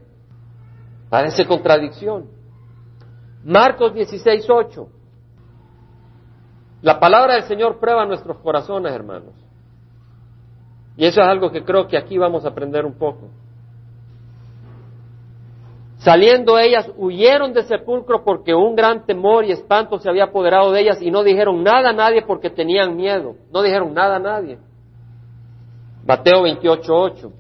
Parece 1.11 1.45
contradicción. 1.45 2.27
Marcos 3.45 3.95
16, 3.95 4.49
8. 4.49 4.89
La 6.83 7.01
palabra 7.01 7.35
del 7.35 7.45
Señor 7.45 7.79
prueba 7.79 8.07
nuestros 8.07 8.39
corazones, 8.39 8.93
hermanos. 8.93 9.35
Y 10.97 11.07
eso 11.07 11.21
es 11.21 11.27
algo 11.27 11.51
que 11.51 11.65
creo 11.65 11.87
que 11.87 11.97
aquí 11.97 12.19
vamos 12.19 12.45
a 12.45 12.49
aprender 12.49 12.85
un 12.85 12.95
poco. 12.95 13.29
Saliendo 15.99 16.59
ellas, 16.59 16.89
huyeron 16.97 17.53
del 17.53 17.65
sepulcro 17.65 18.25
porque 18.25 18.55
un 18.55 18.77
gran 18.77 19.05
temor 19.05 19.45
y 19.45 19.51
espanto 19.51 19.99
se 19.99 20.09
había 20.09 20.25
apoderado 20.25 20.71
de 20.71 20.81
ellas 20.81 21.03
y 21.03 21.11
no 21.11 21.25
dijeron 21.25 21.63
nada 21.65 21.91
a 21.91 21.93
nadie 21.93 22.23
porque 22.23 22.51
tenían 22.51 22.97
miedo. 22.97 23.35
No 23.53 23.63
dijeron 23.63 23.93
nada 23.95 24.17
a 24.17 24.21
nadie. 24.21 24.59
Mateo 26.07 26.45
28.8 26.45 27.33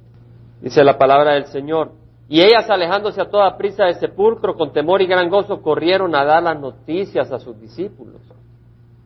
dice 0.61 0.83
la 0.83 0.99
palabra 0.99 1.35
del 1.35 1.47
Señor. 1.47 1.93
Y 2.29 2.43
ellas 2.43 2.69
alejándose 2.69 3.23
a 3.23 3.31
toda 3.31 3.57
prisa 3.57 3.85
del 3.85 3.95
sepulcro 3.95 4.55
con 4.55 4.73
temor 4.73 5.01
y 5.01 5.07
gran 5.07 5.31
gozo 5.31 5.63
corrieron 5.63 6.15
a 6.15 6.25
dar 6.25 6.43
las 6.43 6.61
noticias 6.61 7.33
a 7.33 7.39
sus 7.39 7.59
discípulos. 7.61 8.21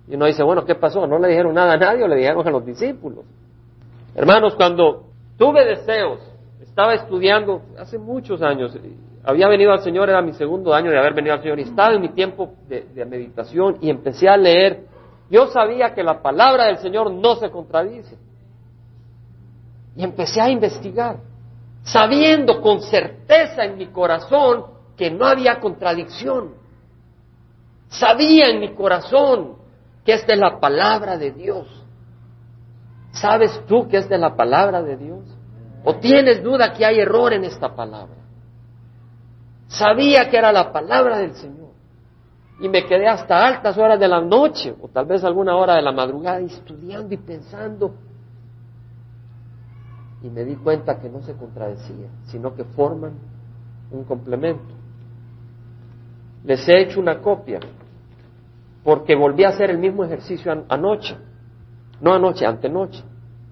Y 0.09 0.17
uno 0.17 0.27
dice, 0.27 0.43
bueno, 0.43 0.65
¿qué 0.65 0.75
pasó? 0.75 1.07
¿No 1.07 1.19
le 1.19 1.29
dijeron 1.29 1.55
nada 1.55 1.75
a 1.75 1.77
nadie 1.77 2.07
le 2.09 2.17
dijeron 2.17 2.47
a 2.47 2.51
los 2.51 2.67
discípulos? 2.67 3.25
Hermanos, 4.15 4.55
cuando 4.57 5.05
tuve 5.39 5.65
deseos, 5.65 6.21
estaba 6.61 6.95
estudiando 6.95 7.63
hace 7.79 7.99
muchos 7.99 8.43
años, 8.43 8.77
había 9.25 9.49
venido 9.49 9.73
al 9.73 9.81
Señor, 9.81 10.09
era 10.09 10.21
mi 10.21 10.33
segundo 10.33 10.75
año 10.75 10.91
de 10.91 10.99
haber 10.99 11.15
venido 11.15 11.35
al 11.35 11.43
Señor, 11.43 11.59
y 11.61 11.63
estaba 11.63 11.95
en 11.95 12.01
mi 12.01 12.09
tiempo 12.11 12.55
de 12.69 13.05
meditación 13.05 13.79
y 13.81 13.89
empecé 13.91 14.29
a 14.29 14.37
leer. 14.37 14.87
Yo 15.31 15.47
sabía 15.47 15.95
que 15.95 16.03
la 16.03 16.21
palabra 16.21 16.67
del 16.67 16.79
Señor 16.79 17.11
no 17.11 17.37
se 17.37 17.51
contradice. 17.51 18.19
Y 19.97 20.03
empecé 20.05 20.41
a 20.41 20.51
investigar, 20.51 21.19
sabiendo 21.83 22.61
con 22.61 22.81
certeza 22.83 23.65
en 23.65 23.79
mi 23.79 23.87
corazón 23.87 24.65
que 24.97 25.11
no 25.11 25.27
había 25.27 25.61
contradicción. 25.61 26.55
Sabía 27.89 28.49
en 28.49 28.61
mi 28.61 28.75
corazón 28.75 29.62
que 30.05 30.15
es 30.15 30.25
la 30.37 30.59
palabra 30.59 31.17
de 31.17 31.31
Dios. 31.31 31.69
¿Sabes 33.13 33.63
tú 33.67 33.89
que 33.89 33.99
es 33.99 34.09
de 34.09 34.19
la 34.19 34.35
palabra 34.35 34.83
de 34.83 34.97
Dios? 34.97 35.21
¿O 35.85 35.97
tienes 35.97 36.43
duda 36.43 36.73
que 36.73 36.85
hay 36.85 37.01
error 37.01 37.33
en 37.33 37.45
esta 37.45 37.75
palabra? 37.75 38.17
Sabía 39.69 40.29
que 40.29 40.37
era 40.37 40.53
la 40.53 40.73
palabra 40.73 41.19
del 41.19 41.35
Señor. 41.35 41.71
Y 42.61 42.69
me 42.69 42.87
quedé 42.87 43.09
hasta 43.09 43.45
altas 43.45 43.77
horas 43.77 43.99
de 43.99 44.07
la 44.07 44.21
noche, 44.21 44.75
o 44.81 44.89
tal 44.89 45.07
vez 45.07 45.25
alguna 45.25 45.57
hora 45.57 45.75
de 45.75 45.83
la 45.83 45.93
madrugada, 45.93 46.39
estudiando 46.41 47.13
y 47.13 47.17
pensando. 47.17 47.95
Y 50.23 50.29
me 50.29 50.45
di 50.45 50.55
cuenta 50.57 51.01
que 51.01 51.09
no 51.09 51.23
se 51.23 51.35
contradecía, 51.35 52.09
sino 52.27 52.55
que 52.55 52.65
forman 52.65 53.15
un 53.91 54.05
complemento. 54.05 54.75
Les 56.45 56.69
he 56.69 56.83
hecho 56.83 57.01
una 57.01 57.21
copia, 57.21 57.59
porque 58.85 59.15
volví 59.15 59.45
a 59.45 59.51
hacer 59.51 59.71
el 59.71 59.79
mismo 59.79 60.05
ejercicio 60.05 60.53
anoche. 60.69 61.17
No 62.01 62.15
anoche, 62.15 62.45
antenoche. 62.45 63.03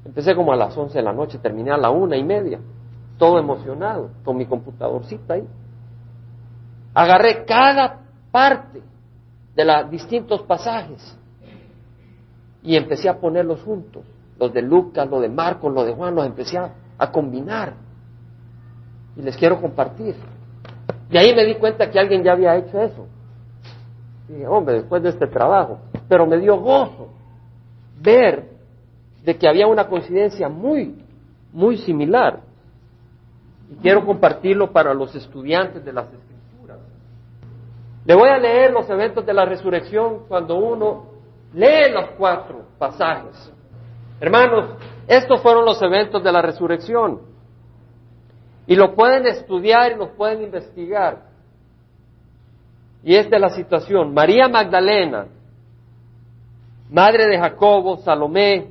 Empecé 0.04 0.34
como 0.34 0.52
a 0.52 0.56
las 0.56 0.76
once 0.76 0.98
de 0.98 1.04
la 1.04 1.12
noche, 1.12 1.38
terminé 1.38 1.70
a 1.70 1.76
la 1.76 1.90
una 1.90 2.16
y 2.16 2.24
media, 2.24 2.58
todo 3.18 3.38
emocionado, 3.38 4.10
con 4.24 4.36
mi 4.36 4.46
computadorcita 4.46 5.34
ahí. 5.34 5.46
Agarré 6.94 7.44
cada 7.44 8.00
parte 8.32 8.82
de 9.54 9.64
los 9.64 9.90
distintos 9.90 10.42
pasajes 10.42 11.16
y 12.62 12.76
empecé 12.76 13.08
a 13.08 13.20
ponerlos 13.20 13.62
juntos. 13.62 14.02
Los 14.38 14.52
de 14.52 14.62
Lucas, 14.62 15.08
los 15.08 15.20
de 15.20 15.28
Marcos, 15.28 15.72
los 15.72 15.86
de 15.86 15.92
Juan, 15.92 16.14
los 16.14 16.26
empecé 16.26 16.58
a 16.58 17.12
combinar. 17.12 17.74
Y 19.16 19.22
les 19.22 19.36
quiero 19.36 19.60
compartir. 19.60 20.16
Y 21.10 21.18
ahí 21.18 21.34
me 21.34 21.44
di 21.44 21.56
cuenta 21.56 21.90
que 21.90 21.98
alguien 22.00 22.22
ya 22.22 22.32
había 22.32 22.56
hecho 22.56 22.80
eso. 22.80 23.06
Dije, 24.30 24.46
hombre, 24.46 24.74
después 24.76 25.02
de 25.02 25.08
este 25.08 25.26
trabajo. 25.26 25.80
Pero 26.08 26.24
me 26.24 26.38
dio 26.38 26.56
gozo 26.56 27.08
ver 28.00 28.48
de 29.24 29.36
que 29.36 29.48
había 29.48 29.66
una 29.66 29.88
coincidencia 29.88 30.48
muy, 30.48 31.04
muy 31.52 31.78
similar. 31.78 32.40
Y 33.70 33.74
quiero 33.82 34.06
compartirlo 34.06 34.72
para 34.72 34.94
los 34.94 35.14
estudiantes 35.16 35.84
de 35.84 35.92
las 35.92 36.06
escrituras. 36.12 36.78
Le 38.04 38.14
voy 38.14 38.28
a 38.28 38.38
leer 38.38 38.70
los 38.72 38.88
eventos 38.88 39.26
de 39.26 39.34
la 39.34 39.44
resurrección 39.44 40.20
cuando 40.28 40.56
uno 40.56 41.06
lee 41.52 41.90
los 41.92 42.10
cuatro 42.16 42.66
pasajes. 42.78 43.52
Hermanos, 44.20 44.76
estos 45.08 45.42
fueron 45.42 45.64
los 45.64 45.82
eventos 45.82 46.22
de 46.22 46.30
la 46.30 46.40
resurrección. 46.40 47.20
Y 48.68 48.76
lo 48.76 48.94
pueden 48.94 49.26
estudiar 49.26 49.92
y 49.92 49.96
los 49.96 50.10
pueden 50.10 50.42
investigar. 50.42 51.29
Y 53.02 53.14
esta 53.14 53.36
es 53.36 53.42
la 53.42 53.50
situación. 53.50 54.12
María 54.12 54.48
Magdalena, 54.48 55.26
madre 56.90 57.26
de 57.26 57.38
Jacobo, 57.38 57.98
Salomé, 57.98 58.68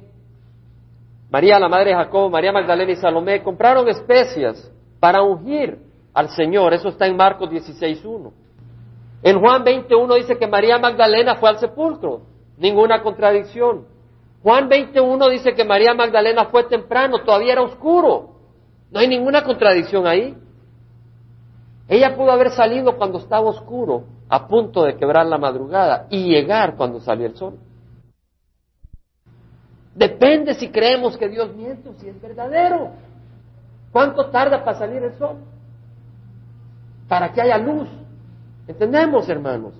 María, 1.29 1.59
la 1.59 1.69
madre 1.69 1.91
de 1.91 1.95
Jacobo, 1.95 2.29
María 2.29 2.51
Magdalena 2.51 2.91
y 2.91 2.95
Salomé 2.95 3.43
compraron 3.43 3.87
especias 3.87 4.71
para 4.99 5.21
ungir 5.21 5.77
al 6.13 6.29
Señor. 6.29 6.73
Eso 6.73 6.89
está 6.89 7.05
en 7.05 7.15
Marcos 7.15 7.49
16.1. 7.49 8.31
En 9.21 9.39
Juan 9.39 9.63
21 9.63 10.15
dice 10.15 10.37
que 10.37 10.47
María 10.47 10.77
Magdalena 10.77 11.35
fue 11.35 11.49
al 11.49 11.59
sepulcro. 11.59 12.21
Ninguna 12.57 13.01
contradicción. 13.01 13.85
Juan 14.41 14.69
21 14.69 15.29
dice 15.29 15.53
que 15.53 15.65
María 15.65 15.93
Magdalena 15.93 16.45
fue 16.45 16.63
temprano, 16.63 17.23
todavía 17.23 17.53
era 17.53 17.61
oscuro. 17.61 18.35
No 18.91 18.99
hay 18.99 19.07
ninguna 19.07 19.43
contradicción 19.43 20.07
ahí. 20.07 20.35
Ella 21.87 22.15
pudo 22.15 22.31
haber 22.31 22.51
salido 22.51 22.97
cuando 22.97 23.17
estaba 23.17 23.49
oscuro, 23.49 24.03
a 24.29 24.47
punto 24.47 24.83
de 24.83 24.95
quebrar 24.95 25.25
la 25.25 25.37
madrugada, 25.37 26.07
y 26.09 26.29
llegar 26.29 26.75
cuando 26.75 26.99
salió 26.99 27.25
el 27.25 27.35
sol. 27.35 27.57
Depende 29.95 30.53
si 30.53 30.69
creemos 30.69 31.17
que 31.17 31.27
Dios 31.27 31.53
miente 31.55 31.89
o 31.89 31.93
si 31.95 32.07
es 32.07 32.21
verdadero. 32.21 32.91
¿Cuánto 33.91 34.29
tarda 34.29 34.63
para 34.63 34.77
salir 34.77 35.03
el 35.03 35.17
sol? 35.17 35.37
Para 37.07 37.33
que 37.33 37.41
haya 37.41 37.57
luz. 37.57 37.89
¿Entendemos, 38.67 39.27
hermanos? 39.27 39.73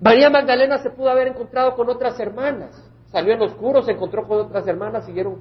María 0.00 0.28
Magdalena 0.28 0.78
se 0.78 0.90
pudo 0.90 1.08
haber 1.08 1.28
encontrado 1.28 1.74
con 1.74 1.88
otras 1.88 2.18
hermanas. 2.18 2.90
Salió 3.12 3.32
en 3.32 3.42
oscuro, 3.42 3.82
se 3.82 3.92
encontró 3.92 4.26
con 4.26 4.40
otras 4.40 4.66
hermanas, 4.66 5.06
siguieron 5.06 5.38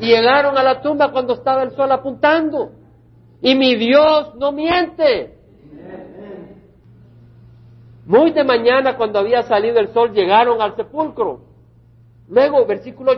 y 0.00 0.06
llegaron 0.06 0.58
a 0.58 0.62
la 0.62 0.80
tumba 0.80 1.10
cuando 1.12 1.34
estaba 1.34 1.62
el 1.62 1.72
sol 1.72 1.90
apuntando. 1.92 2.72
Y 3.40 3.54
mi 3.54 3.76
Dios 3.76 4.34
no 4.36 4.52
miente. 4.52 5.36
Muy 8.08 8.30
de 8.30 8.42
mañana, 8.42 8.96
cuando 8.96 9.18
había 9.18 9.42
salido 9.42 9.78
el 9.78 9.92
sol, 9.92 10.14
llegaron 10.14 10.62
al 10.62 10.74
sepulcro. 10.74 11.40
Luego, 12.30 12.64
versículo 12.64 13.12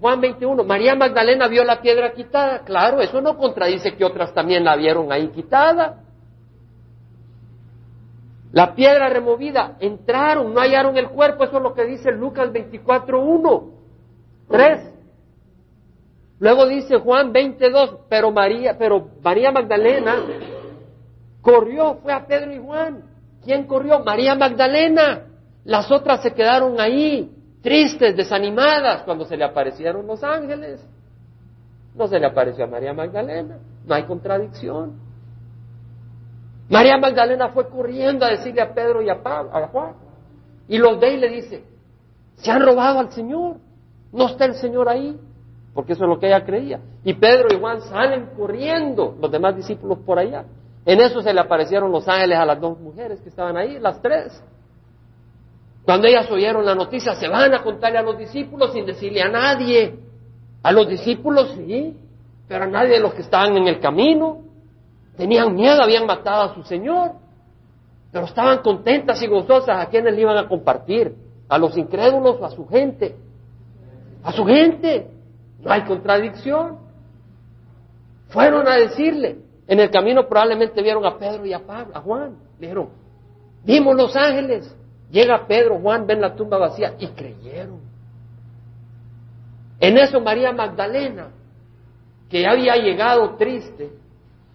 Juan 0.00 0.20
21, 0.20 0.62
María 0.62 0.94
Magdalena 0.94 1.48
vio 1.48 1.64
la 1.64 1.80
piedra 1.80 2.12
quitada. 2.12 2.60
Claro, 2.60 3.00
eso 3.00 3.20
no 3.20 3.36
contradice 3.36 3.96
que 3.96 4.04
otras 4.04 4.32
también 4.32 4.64
la 4.64 4.76
vieron 4.76 5.10
ahí 5.10 5.26
quitada. 5.30 6.04
La 8.52 8.76
piedra 8.76 9.08
removida, 9.08 9.76
entraron, 9.80 10.54
no 10.54 10.60
hallaron 10.60 10.96
el 10.96 11.08
cuerpo, 11.08 11.42
eso 11.42 11.56
es 11.56 11.62
lo 11.64 11.74
que 11.74 11.84
dice 11.84 12.12
Lucas 12.12 12.52
24, 12.52 13.20
1, 13.20 13.64
3. 14.50 14.94
Luego 16.38 16.66
dice 16.68 16.96
Juan 17.00 17.32
22, 17.32 18.02
pero 18.08 18.30
María, 18.30 18.78
pero 18.78 19.08
María 19.20 19.50
Magdalena 19.50 20.14
corrió, 21.42 21.96
fue 21.96 22.12
a 22.12 22.24
Pedro 22.24 22.52
y 22.52 22.58
Juan. 22.58 23.17
¿Quién 23.44 23.66
corrió? 23.66 24.00
María 24.00 24.34
Magdalena. 24.34 25.26
Las 25.64 25.90
otras 25.90 26.22
se 26.22 26.32
quedaron 26.32 26.80
ahí 26.80 27.30
tristes, 27.62 28.16
desanimadas, 28.16 29.02
cuando 29.02 29.24
se 29.24 29.36
le 29.36 29.44
aparecieron 29.44 30.06
los 30.06 30.22
ángeles. 30.22 30.84
No 31.94 32.06
se 32.06 32.18
le 32.18 32.26
apareció 32.26 32.64
a 32.64 32.68
María 32.68 32.92
Magdalena, 32.92 33.58
no 33.84 33.94
hay 33.94 34.04
contradicción. 34.04 35.00
María 36.68 36.96
Magdalena 36.98 37.48
fue 37.48 37.68
corriendo 37.68 38.24
a 38.24 38.30
decirle 38.30 38.60
a 38.60 38.72
Pedro 38.72 39.02
y 39.02 39.08
a, 39.08 39.22
Pablo, 39.22 39.54
a 39.54 39.66
Juan, 39.68 39.94
y 40.68 40.78
los 40.78 41.00
ve 41.00 41.14
y 41.14 41.16
le 41.16 41.28
dice, 41.28 41.64
se 42.36 42.50
han 42.50 42.64
robado 42.64 43.00
al 43.00 43.10
Señor, 43.10 43.56
no 44.12 44.26
está 44.26 44.44
el 44.44 44.54
Señor 44.54 44.88
ahí, 44.88 45.18
porque 45.74 45.94
eso 45.94 46.04
es 46.04 46.08
lo 46.08 46.18
que 46.18 46.26
ella 46.26 46.44
creía. 46.44 46.80
Y 47.04 47.14
Pedro 47.14 47.48
y 47.50 47.58
Juan 47.58 47.80
salen 47.82 48.30
corriendo, 48.36 49.16
los 49.20 49.30
demás 49.30 49.56
discípulos 49.56 49.98
por 49.98 50.18
allá. 50.18 50.44
En 50.88 51.02
eso 51.02 51.20
se 51.20 51.34
le 51.34 51.40
aparecieron 51.40 51.92
los 51.92 52.08
ángeles 52.08 52.38
a 52.38 52.46
las 52.46 52.58
dos 52.58 52.80
mujeres 52.80 53.20
que 53.20 53.28
estaban 53.28 53.58
ahí, 53.58 53.78
las 53.78 54.00
tres. 54.00 54.42
Cuando 55.84 56.06
ellas 56.06 56.30
oyeron 56.30 56.64
la 56.64 56.74
noticia, 56.74 57.14
se 57.14 57.28
van 57.28 57.52
a 57.52 57.62
contarle 57.62 57.98
a 57.98 58.02
los 58.02 58.16
discípulos 58.16 58.72
sin 58.72 58.86
decirle 58.86 59.20
a 59.20 59.28
nadie. 59.28 59.98
A 60.62 60.72
los 60.72 60.88
discípulos 60.88 61.52
sí, 61.58 61.94
pero 62.48 62.64
a 62.64 62.66
nadie 62.68 62.92
de 62.92 63.00
los 63.00 63.12
que 63.12 63.20
estaban 63.20 63.54
en 63.58 63.68
el 63.68 63.80
camino. 63.80 64.38
Tenían 65.18 65.54
miedo, 65.54 65.82
habían 65.82 66.06
matado 66.06 66.44
a 66.44 66.54
su 66.54 66.62
Señor. 66.62 67.12
Pero 68.10 68.24
estaban 68.24 68.62
contentas 68.62 69.22
y 69.22 69.26
gozosas. 69.26 69.86
¿A 69.86 69.90
quienes 69.90 70.14
le 70.14 70.22
iban 70.22 70.38
a 70.38 70.48
compartir? 70.48 71.14
¿A 71.50 71.58
los 71.58 71.76
incrédulos 71.76 72.40
o 72.40 72.46
a 72.46 72.50
su 72.50 72.66
gente? 72.66 73.14
A 74.22 74.32
su 74.32 74.42
gente. 74.46 75.10
No 75.60 75.70
hay 75.70 75.82
contradicción. 75.82 76.78
Fueron 78.28 78.66
a 78.66 78.76
decirle. 78.76 79.47
En 79.68 79.78
el 79.80 79.90
camino 79.90 80.26
probablemente 80.26 80.82
vieron 80.82 81.04
a 81.04 81.18
Pedro 81.18 81.44
y 81.44 81.52
a 81.52 81.60
Pablo, 81.60 81.94
a 81.94 82.00
Juan. 82.00 82.36
Le 82.58 82.66
dijeron, 82.66 82.88
vimos 83.62 83.94
los 83.94 84.16
ángeles. 84.16 84.74
Llega 85.10 85.46
Pedro, 85.46 85.78
Juan, 85.78 86.06
ven 86.06 86.22
la 86.22 86.34
tumba 86.34 86.56
vacía 86.56 86.94
y 86.98 87.06
creyeron. 87.08 87.80
En 89.78 89.98
eso 89.98 90.20
María 90.20 90.52
Magdalena, 90.52 91.28
que 92.30 92.46
había 92.46 92.76
llegado 92.76 93.36
triste, 93.36 93.90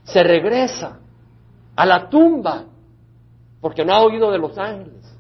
se 0.04 0.24
regresa 0.24 1.00
a 1.76 1.86
la 1.86 2.10
tumba 2.10 2.66
porque 3.62 3.86
no 3.86 3.94
ha 3.94 4.02
oído 4.02 4.32
de 4.32 4.40
los 4.40 4.58
ángeles. 4.58 5.16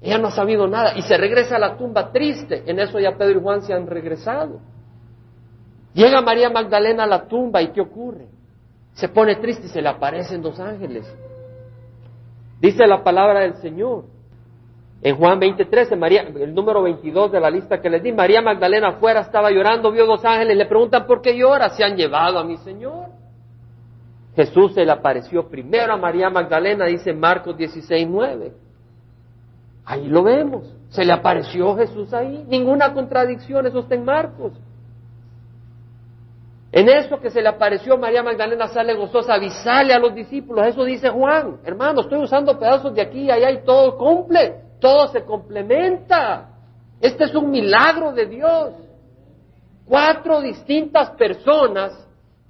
Ella 0.00 0.18
no 0.18 0.28
ha 0.28 0.32
sabido 0.32 0.66
nada 0.66 0.96
y 0.96 1.02
se 1.02 1.18
regresa 1.18 1.56
a 1.56 1.58
la 1.58 1.76
tumba 1.76 2.12
triste. 2.12 2.62
En 2.66 2.78
eso 2.78 2.98
ya 2.98 3.16
Pedro 3.16 3.40
y 3.40 3.42
Juan 3.42 3.62
se 3.62 3.74
han 3.74 3.86
regresado. 3.86 4.60
Llega 5.92 6.22
María 6.22 6.48
Magdalena 6.48 7.04
a 7.04 7.06
la 7.06 7.28
tumba 7.28 7.60
y 7.60 7.68
¿qué 7.68 7.82
ocurre? 7.82 8.35
Se 8.96 9.08
pone 9.08 9.36
triste 9.36 9.66
y 9.66 9.68
se 9.68 9.82
le 9.82 9.88
aparecen 9.88 10.42
dos 10.42 10.58
ángeles. 10.58 11.06
Dice 12.60 12.86
la 12.86 13.04
palabra 13.04 13.40
del 13.40 13.56
Señor 13.56 14.04
en 15.02 15.16
Juan 15.16 15.38
20:13, 15.38 15.96
María, 15.96 16.22
el 16.22 16.54
número 16.54 16.82
22 16.82 17.30
de 17.30 17.38
la 17.38 17.50
lista 17.50 17.80
que 17.80 17.90
les 17.90 18.02
di, 18.02 18.12
María 18.12 18.40
Magdalena 18.40 18.88
afuera 18.88 19.20
estaba 19.20 19.50
llorando, 19.50 19.92
vio 19.92 20.06
dos 20.06 20.24
ángeles, 20.24 20.56
le 20.56 20.64
preguntan 20.64 21.06
por 21.06 21.20
qué 21.20 21.36
llora, 21.36 21.68
se 21.70 21.84
han 21.84 21.94
llevado 21.94 22.38
a 22.38 22.44
mi 22.44 22.56
Señor. 22.56 23.10
Jesús 24.34 24.72
se 24.72 24.84
le 24.84 24.92
apareció 24.92 25.48
primero 25.48 25.92
a 25.92 25.96
María 25.96 26.30
Magdalena, 26.30 26.86
dice 26.86 27.12
Marcos 27.12 27.56
16, 27.56 28.08
9. 28.08 28.52
Ahí 29.84 30.08
lo 30.08 30.22
vemos. 30.22 30.74
Se 30.88 31.04
le 31.04 31.12
apareció 31.12 31.76
Jesús 31.76 32.12
ahí. 32.12 32.44
Ninguna 32.48 32.92
contradicción, 32.92 33.66
eso 33.66 33.80
está 33.80 33.94
en 33.94 34.04
Marcos. 34.04 34.52
En 36.76 36.90
eso 36.90 37.18
que 37.18 37.30
se 37.30 37.40
le 37.40 37.48
apareció 37.48 37.96
María 37.96 38.22
Magdalena 38.22 38.68
sale 38.68 38.92
gozosa, 38.92 39.32
avisale 39.32 39.94
a 39.94 39.98
los 39.98 40.14
discípulos. 40.14 40.66
Eso 40.66 40.84
dice 40.84 41.08
Juan. 41.08 41.56
Hermano, 41.64 42.02
estoy 42.02 42.18
usando 42.18 42.58
pedazos 42.58 42.94
de 42.94 43.00
aquí 43.00 43.22
y 43.22 43.30
allá 43.30 43.50
y 43.50 43.64
todo 43.64 43.96
cumple. 43.96 44.56
Todo 44.78 45.08
se 45.08 45.24
complementa. 45.24 46.50
Este 47.00 47.24
es 47.24 47.34
un 47.34 47.50
milagro 47.50 48.12
de 48.12 48.26
Dios. 48.26 48.72
Cuatro 49.86 50.42
distintas 50.42 51.12
personas, 51.12 51.92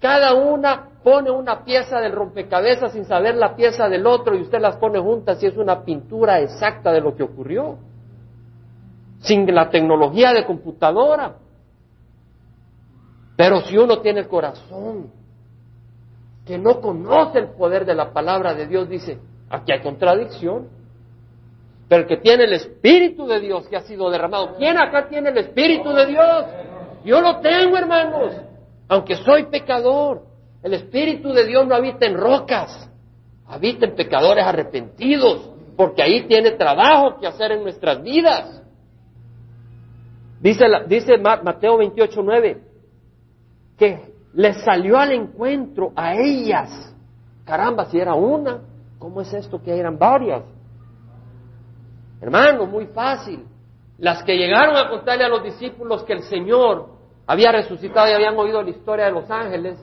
cada 0.01 0.35
una 0.35 0.89
pone 1.05 1.31
una 1.31 1.65
pieza 1.65 2.01
del 2.01 2.11
rompecabezas 2.11 2.95
sin 2.95 3.05
saber 3.05 3.37
la 3.37 3.55
pieza 3.55 3.89
del 3.89 4.09
otro 4.09 4.35
y 4.35 4.43
usted 4.43 4.59
las 4.59 4.77
pone 4.79 4.99
juntas 4.99 5.41
y 5.41 5.47
es 5.47 5.57
una 5.57 5.85
pintura 5.85 6.41
exacta 6.41 6.91
de 6.91 7.01
lo 7.01 7.15
que 7.15 7.23
ocurrió. 7.23 7.79
Sin 9.21 9.47
la 9.55 9.71
tecnología 9.71 10.33
de 10.33 10.45
computadora. 10.45 11.46
Pero 13.37 13.61
si 13.61 13.77
uno 13.77 14.01
tiene 14.01 14.21
el 14.21 14.29
corazón 14.29 15.11
que 16.47 16.57
no 16.59 16.81
conoce 16.81 17.39
el 17.41 17.49
poder 17.51 17.85
de 17.85 17.95
la 17.95 18.13
palabra 18.13 18.55
de 18.55 18.67
Dios, 18.67 18.89
dice, 18.89 19.19
aquí 19.51 19.73
hay 19.73 19.81
contradicción. 19.81 20.69
Pero 21.89 22.03
el 22.03 22.09
que 22.09 22.17
tiene 22.17 22.45
el 22.45 22.53
Espíritu 22.55 23.27
de 23.27 23.41
Dios 23.41 23.69
que 23.69 23.77
ha 23.77 23.83
sido 23.83 24.11
derramado, 24.11 24.57
¿quién 24.57 24.79
acá 24.79 25.09
tiene 25.09 25.31
el 25.31 25.39
Espíritu 25.39 25.91
de 25.91 26.07
Dios? 26.07 26.45
Yo 27.05 27.21
lo 27.21 27.41
tengo, 27.41 27.77
hermanos, 27.77 28.35
aunque 28.89 29.15
soy 29.17 29.47
pecador. 29.47 30.23
El 30.63 30.75
Espíritu 30.75 31.33
de 31.33 31.47
Dios 31.47 31.67
no 31.67 31.75
habita 31.77 32.07
en 32.07 32.17
rocas, 32.17 32.91
habita 33.47 33.87
en 33.87 33.95
pecadores 33.95 34.45
arrepentidos, 34.45 35.51
porque 35.77 36.03
ahí 36.03 36.27
tiene 36.27 36.53
trabajo 36.53 37.19
que 37.21 37.27
hacer 37.29 37.53
en 37.53 37.63
nuestras 37.63 38.03
vidas. 38.03 38.63
Dice, 40.41 41.19
Mateo 41.19 41.77
28, 41.79 42.21
9, 42.23 42.63
que 43.77 44.15
les 44.35 44.63
salió 44.63 44.99
al 44.99 45.13
encuentro 45.13 45.93
a 45.95 46.15
ellas. 46.15 46.95
Caramba, 47.45 47.87
si 47.87 47.99
era 47.99 48.15
una, 48.15 48.61
¿cómo 48.99 49.21
es 49.21 49.33
esto 49.33 49.63
que 49.63 49.77
eran 49.77 49.99
varias? 49.99 50.43
Hermano, 52.21 52.67
muy 52.67 52.87
fácil. 52.87 53.45
Las 53.99 54.23
que 54.23 54.37
llegaron 54.37 54.77
a 54.77 54.89
contarle 54.91 55.25
a 55.25 55.29
los 55.29 55.43
discípulos 55.43 56.03
que 56.05 56.13
el 56.13 56.23
Señor 56.23 56.89
había 57.27 57.53
resucitado 57.53 58.09
y 58.09 58.13
habían 58.13 58.37
oído 58.37 58.63
la 58.63 58.71
historia 58.71 59.07
de 59.07 59.13
los 59.13 59.31
ángeles, 59.31 59.79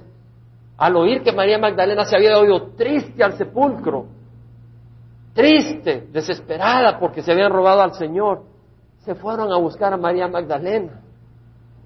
al 0.78 0.96
oír 0.96 1.24
que 1.24 1.32
María 1.32 1.58
Magdalena 1.58 2.06
se 2.06 2.16
había 2.16 2.38
oído 2.38 2.72
triste 2.76 3.24
al 3.24 3.38
sepulcro, 3.38 4.06
triste, 5.34 6.08
desesperada 6.12 7.00
porque 7.00 7.22
se 7.22 7.32
habían 7.32 7.52
robado 7.52 7.82
al 7.82 7.94
Señor, 7.94 8.44
se 9.00 9.16
fueron 9.16 9.52
a 9.52 9.58
buscar 9.58 9.94
a 9.94 9.98
María 9.98 10.28
Magdalena. 10.28 11.03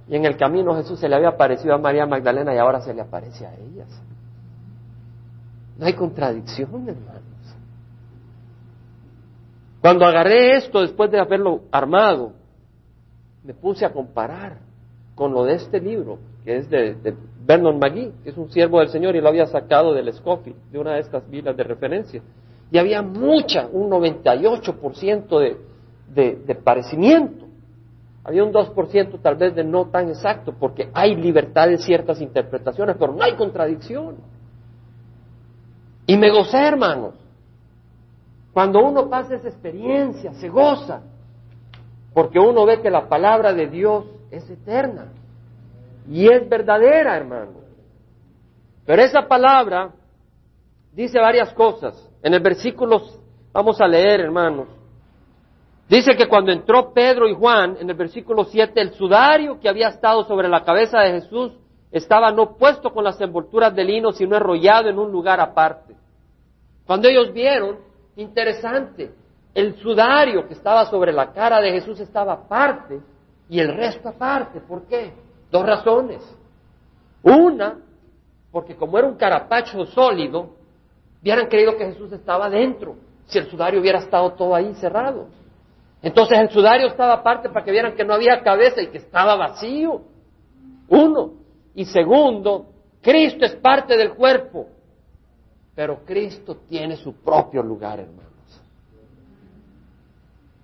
Y 0.09 0.15
en 0.15 0.25
el 0.25 0.37
camino 0.37 0.75
Jesús 0.75 0.99
se 0.99 1.09
le 1.09 1.15
había 1.15 1.29
aparecido 1.29 1.75
a 1.75 1.77
María 1.77 2.05
Magdalena 2.05 2.53
y 2.53 2.57
ahora 2.57 2.81
se 2.81 2.93
le 2.93 3.01
aparece 3.01 3.45
a 3.45 3.53
ellas. 3.55 3.87
No 5.77 5.85
hay 5.85 5.93
contradicción, 5.93 6.87
hermanos. 6.87 7.23
Cuando 9.81 10.05
agarré 10.05 10.57
esto 10.57 10.81
después 10.81 11.11
de 11.11 11.19
haberlo 11.19 11.61
armado, 11.71 12.33
me 13.43 13.53
puse 13.53 13.85
a 13.85 13.91
comparar 13.91 14.57
con 15.15 15.33
lo 15.33 15.43
de 15.43 15.55
este 15.55 15.79
libro, 15.79 16.19
que 16.43 16.57
es 16.57 16.69
de, 16.69 17.15
Vernon 17.45 17.79
McGee, 17.79 18.11
que 18.23 18.29
es 18.29 18.37
un 18.37 18.49
siervo 18.51 18.79
del 18.79 18.89
Señor 18.89 19.15
y 19.15 19.21
lo 19.21 19.29
había 19.29 19.45
sacado 19.45 19.93
del 19.93 20.11
Scofield, 20.13 20.71
de 20.71 20.79
una 20.79 20.95
de 20.95 20.99
estas 20.99 21.29
vilas 21.29 21.55
de 21.55 21.63
referencia. 21.63 22.21
Y 22.71 22.77
había 22.77 23.01
mucha, 23.01 23.67
un 23.71 23.89
98% 23.89 25.39
de, 25.39 25.57
de, 26.13 26.35
de 26.45 26.55
parecimiento. 26.55 27.46
Había 28.27 28.43
un 28.43 28.51
2% 28.51 29.21
tal 29.21 29.35
vez 29.37 29.55
de 29.55 29.63
no 29.63 29.85
tan 29.85 30.09
exacto, 30.09 30.53
porque 30.59 30.89
hay 30.93 31.15
libertad 31.15 31.69
de 31.69 31.77
ciertas 31.77 32.19
interpretaciones, 32.19 32.97
pero 32.99 33.13
no 33.13 33.23
hay 33.23 33.37
contradicción. 33.37 34.17
Y 36.05 36.17
me 36.17 36.29
gocé, 36.29 36.57
hermanos. 36.57 37.15
Cuando 38.51 38.83
uno 38.83 39.09
pasa 39.09 39.35
esa 39.35 39.47
experiencia, 39.47 40.33
se 40.33 40.49
goza, 40.49 41.03
porque 42.13 42.37
uno 42.37 42.65
ve 42.65 42.81
que 42.81 42.89
la 42.89 43.07
palabra 43.07 43.53
de 43.53 43.67
Dios 43.67 44.03
es 44.29 44.49
eterna 44.49 45.13
y 46.09 46.27
es 46.27 46.49
verdadera, 46.49 47.15
hermano. 47.15 47.61
Pero 48.85 49.01
esa 49.03 49.25
palabra 49.25 49.91
dice 50.91 51.17
varias 51.17 51.53
cosas. 51.53 52.09
En 52.21 52.33
el 52.33 52.41
versículo, 52.41 53.03
vamos 53.53 53.79
a 53.79 53.87
leer, 53.87 54.19
hermanos, 54.19 54.67
Dice 55.89 56.15
que 56.17 56.27
cuando 56.27 56.51
entró 56.51 56.93
Pedro 56.93 57.29
y 57.29 57.33
Juan, 57.33 57.77
en 57.79 57.89
el 57.89 57.95
versículo 57.95 58.43
7, 58.43 58.79
el 58.81 58.93
sudario 58.93 59.59
que 59.59 59.69
había 59.69 59.87
estado 59.87 60.25
sobre 60.25 60.49
la 60.49 60.63
cabeza 60.63 60.99
de 60.99 61.21
Jesús 61.21 61.53
estaba 61.91 62.31
no 62.31 62.57
puesto 62.57 62.91
con 62.91 63.05
las 63.05 63.19
envolturas 63.21 63.73
de 63.73 63.85
lino, 63.85 64.11
sino 64.11 64.35
enrollado 64.35 64.89
en 64.89 64.99
un 64.99 65.11
lugar 65.11 65.39
aparte. 65.39 65.95
Cuando 66.85 67.07
ellos 67.07 67.31
vieron, 67.31 67.77
interesante, 68.17 69.13
el 69.53 69.77
sudario 69.77 70.45
que 70.47 70.53
estaba 70.53 70.85
sobre 70.85 71.13
la 71.13 71.31
cara 71.31 71.61
de 71.61 71.71
Jesús 71.71 71.99
estaba 72.01 72.33
aparte 72.33 72.99
y 73.49 73.59
el 73.59 73.73
resto 73.73 74.09
aparte. 74.09 74.59
¿Por 74.59 74.85
qué? 74.87 75.13
Dos 75.49 75.65
razones. 75.65 76.21
Una, 77.23 77.79
porque 78.51 78.75
como 78.75 78.97
era 78.97 79.07
un 79.07 79.15
carapacho 79.15 79.85
sólido, 79.85 80.49
hubieran 81.21 81.47
creído 81.47 81.77
que 81.77 81.85
Jesús 81.85 82.11
estaba 82.11 82.49
dentro, 82.49 82.95
si 83.25 83.39
el 83.39 83.49
sudario 83.49 83.79
hubiera 83.79 83.99
estado 83.99 84.33
todo 84.33 84.53
ahí 84.53 84.73
cerrado. 84.75 85.27
Entonces 86.01 86.37
el 86.37 86.49
sudario 86.49 86.87
estaba 86.87 87.13
aparte 87.13 87.49
para 87.49 87.65
que 87.65 87.71
vieran 87.71 87.95
que 87.95 88.05
no 88.05 88.13
había 88.13 88.41
cabeza 88.41 88.81
y 88.81 88.87
que 88.87 88.99
estaba 88.99 89.35
vacío. 89.35 90.01
Uno. 90.89 91.33
Y 91.73 91.85
segundo, 91.85 92.67
Cristo 93.01 93.45
es 93.45 93.55
parte 93.55 93.97
del 93.97 94.13
cuerpo. 94.13 94.67
Pero 95.75 96.03
Cristo 96.05 96.57
tiene 96.67 96.95
su 96.97 97.13
propio 97.13 97.61
lugar, 97.61 97.99
hermanos. 97.99 98.25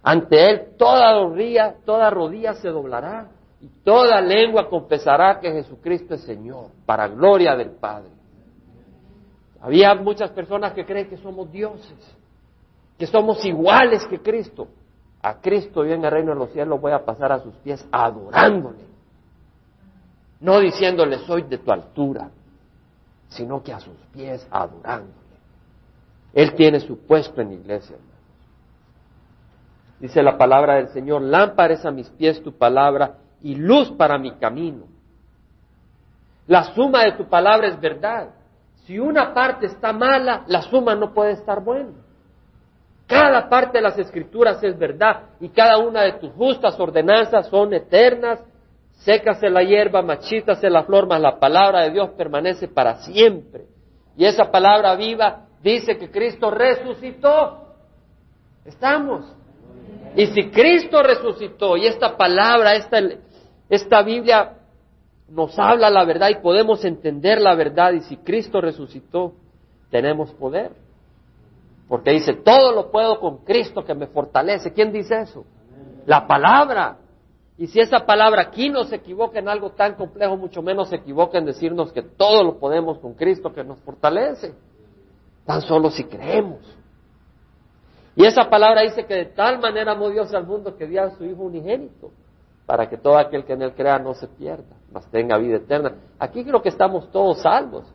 Ante 0.01 0.49
Él 0.49 0.61
toda 0.77 1.13
rodilla, 1.13 1.75
toda 1.85 2.09
rodilla 2.09 2.53
se 2.55 2.69
doblará 2.69 3.29
y 3.61 3.67
toda 3.83 4.19
lengua 4.19 4.67
confesará 4.69 5.39
que 5.39 5.51
Jesucristo 5.51 6.15
es 6.15 6.21
Señor, 6.23 6.71
para 6.85 7.07
gloria 7.07 7.55
del 7.55 7.71
Padre. 7.71 8.09
Había 9.61 9.95
muchas 9.95 10.31
personas 10.31 10.73
que 10.73 10.85
creen 10.85 11.07
que 11.07 11.15
somos 11.17 11.49
dioses, 11.49 12.17
que 12.97 13.07
somos 13.07 13.45
iguales 13.45 14.05
que 14.07 14.19
Cristo 14.19 14.67
a 15.23 15.35
Cristo 15.35 15.85
yo 15.85 15.93
en 15.93 16.03
el 16.03 16.11
reino 16.11 16.33
de 16.33 16.37
los 16.37 16.51
cielos 16.51 16.81
voy 16.81 16.91
a 16.91 17.05
pasar 17.05 17.31
a 17.31 17.39
sus 17.39 17.55
pies 17.55 17.83
adorándole. 17.91 18.83
No 20.41 20.59
diciéndole 20.59 21.19
soy 21.19 21.43
de 21.43 21.57
tu 21.57 21.71
altura, 21.71 22.29
sino 23.29 23.63
que 23.63 23.71
a 23.71 23.79
sus 23.79 23.95
pies 24.11 24.45
adorándole. 24.51 25.13
Él 26.33 26.53
tiene 26.55 26.81
su 26.81 26.99
puesto 27.07 27.39
en 27.39 27.47
la 27.49 27.53
iglesia, 27.53 27.95
hermanos. 27.95 28.13
Dice 30.01 30.21
la 30.21 30.37
palabra 30.37 30.75
del 30.75 30.89
Señor, 30.89 31.21
lámpara 31.21 31.77
a 31.81 31.91
mis 31.91 32.09
pies 32.09 32.43
tu 32.43 32.57
palabra 32.57 33.19
y 33.41 33.55
luz 33.55 33.91
para 33.91 34.17
mi 34.17 34.33
camino. 34.33 34.87
La 36.47 36.65
suma 36.75 37.05
de 37.05 37.13
tu 37.13 37.29
palabra 37.29 37.69
es 37.69 37.79
verdad. 37.79 38.31
Si 38.85 38.99
una 38.99 39.33
parte 39.33 39.67
está 39.67 39.93
mala, 39.93 40.43
la 40.47 40.63
suma 40.63 40.95
no 40.95 41.13
puede 41.13 41.31
estar 41.31 41.63
buena. 41.63 42.02
Cada 43.07 43.49
parte 43.49 43.77
de 43.77 43.81
las 43.81 43.97
escrituras 43.97 44.63
es 44.63 44.77
verdad 44.77 45.23
y 45.39 45.49
cada 45.49 45.77
una 45.77 46.03
de 46.03 46.13
tus 46.13 46.31
justas 46.31 46.79
ordenanzas 46.79 47.47
son 47.47 47.73
eternas. 47.73 48.43
Sécase 48.91 49.49
la 49.49 49.63
hierba, 49.63 50.01
machítase 50.01 50.69
la 50.69 50.83
flor, 50.83 51.07
mas 51.07 51.19
la 51.19 51.39
palabra 51.39 51.81
de 51.81 51.91
Dios 51.91 52.11
permanece 52.11 52.67
para 52.67 52.95
siempre. 52.97 53.65
Y 54.15 54.25
esa 54.25 54.49
palabra 54.49 54.95
viva 54.95 55.47
dice 55.61 55.97
que 55.97 56.09
Cristo 56.09 56.49
resucitó. 56.49 57.73
Estamos. 58.65 59.25
Y 60.15 60.27
si 60.27 60.49
Cristo 60.49 61.01
resucitó 61.01 61.75
y 61.75 61.87
esta 61.87 62.15
palabra, 62.15 62.75
esta, 62.75 62.99
esta 63.69 64.03
Biblia 64.03 64.53
nos 65.27 65.57
habla 65.57 65.89
la 65.89 66.05
verdad 66.05 66.29
y 66.29 66.35
podemos 66.35 66.85
entender 66.85 67.41
la 67.41 67.55
verdad 67.55 67.93
y 67.93 68.01
si 68.01 68.17
Cristo 68.17 68.61
resucitó, 68.61 69.33
tenemos 69.89 70.31
poder. 70.33 70.82
Porque 71.93 72.09
dice, 72.09 72.33
todo 72.33 72.71
lo 72.71 72.89
puedo 72.89 73.19
con 73.19 73.45
Cristo 73.45 73.85
que 73.85 73.93
me 73.93 74.07
fortalece. 74.07 74.73
¿Quién 74.73 74.91
dice 74.91 75.21
eso? 75.21 75.45
La 76.07 76.25
palabra. 76.25 76.97
Y 77.55 77.67
si 77.67 77.79
esa 77.79 77.99
palabra 77.99 78.41
aquí 78.41 78.67
no 78.67 78.83
se 78.85 78.95
equivoca 78.95 79.37
en 79.37 79.47
algo 79.47 79.73
tan 79.73 79.93
complejo, 79.93 80.35
mucho 80.35 80.63
menos 80.63 80.89
se 80.89 80.95
equivoca 80.95 81.37
en 81.37 81.45
decirnos 81.45 81.93
que 81.93 82.01
todo 82.01 82.43
lo 82.43 82.57
podemos 82.57 82.97
con 82.97 83.13
Cristo 83.13 83.53
que 83.53 83.63
nos 83.63 83.77
fortalece. 83.81 84.55
Tan 85.45 85.61
solo 85.61 85.91
si 85.91 86.05
creemos. 86.05 86.61
Y 88.15 88.25
esa 88.25 88.49
palabra 88.49 88.81
dice 88.81 89.05
que 89.05 89.13
de 89.13 89.25
tal 89.25 89.59
manera 89.59 89.91
amó 89.91 90.09
Dios 90.09 90.33
al 90.33 90.47
mundo 90.47 90.75
que 90.75 90.87
dio 90.87 91.03
a 91.03 91.11
su 91.11 91.23
Hijo 91.23 91.43
unigénito, 91.43 92.09
para 92.65 92.89
que 92.89 92.97
todo 92.97 93.19
aquel 93.19 93.45
que 93.45 93.53
en 93.53 93.61
él 93.61 93.75
crea 93.75 93.99
no 93.99 94.15
se 94.15 94.27
pierda, 94.27 94.75
mas 94.91 95.05
tenga 95.11 95.37
vida 95.37 95.57
eterna. 95.57 95.93
Aquí 96.17 96.43
creo 96.43 96.59
que 96.59 96.69
estamos 96.69 97.11
todos 97.11 97.43
salvos. 97.43 97.85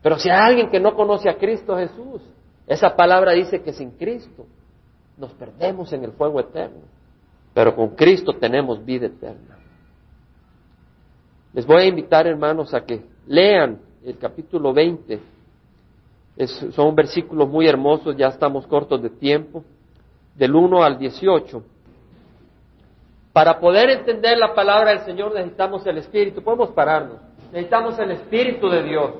Pero 0.00 0.18
si 0.18 0.30
hay 0.30 0.38
alguien 0.38 0.70
que 0.70 0.80
no 0.80 0.94
conoce 0.94 1.28
a 1.28 1.36
Cristo 1.36 1.76
Jesús, 1.76 2.22
esa 2.66 2.96
palabra 2.96 3.32
dice 3.32 3.62
que 3.62 3.72
sin 3.72 3.92
Cristo 3.92 4.46
nos 5.16 5.32
perdemos 5.32 5.92
en 5.92 6.04
el 6.04 6.12
fuego 6.12 6.40
eterno. 6.40 6.82
Pero 7.54 7.74
con 7.74 7.90
Cristo 7.90 8.32
tenemos 8.34 8.84
vida 8.84 9.06
eterna. 9.06 9.56
Les 11.52 11.64
voy 11.64 11.82
a 11.82 11.86
invitar, 11.86 12.26
hermanos, 12.26 12.74
a 12.74 12.84
que 12.84 13.02
lean 13.26 13.80
el 14.04 14.18
capítulo 14.18 14.74
20. 14.74 15.20
son 16.72 16.94
versículos 16.94 17.48
muy 17.48 17.66
hermosos, 17.66 18.14
ya 18.16 18.26
estamos 18.26 18.66
cortos 18.66 19.02
de 19.02 19.08
tiempo, 19.08 19.64
del 20.34 20.54
1 20.54 20.82
al 20.82 20.98
18. 20.98 21.62
Para 23.32 23.58
poder 23.58 23.90
entender 23.90 24.36
la 24.36 24.54
palabra 24.54 24.90
del 24.90 25.00
Señor 25.00 25.34
necesitamos 25.34 25.86
el 25.86 25.98
Espíritu. 25.98 26.42
Podemos 26.42 26.70
pararnos. 26.70 27.18
Necesitamos 27.52 27.98
el 27.98 28.10
Espíritu 28.10 28.68
de 28.68 28.82
Dios. 28.82 29.10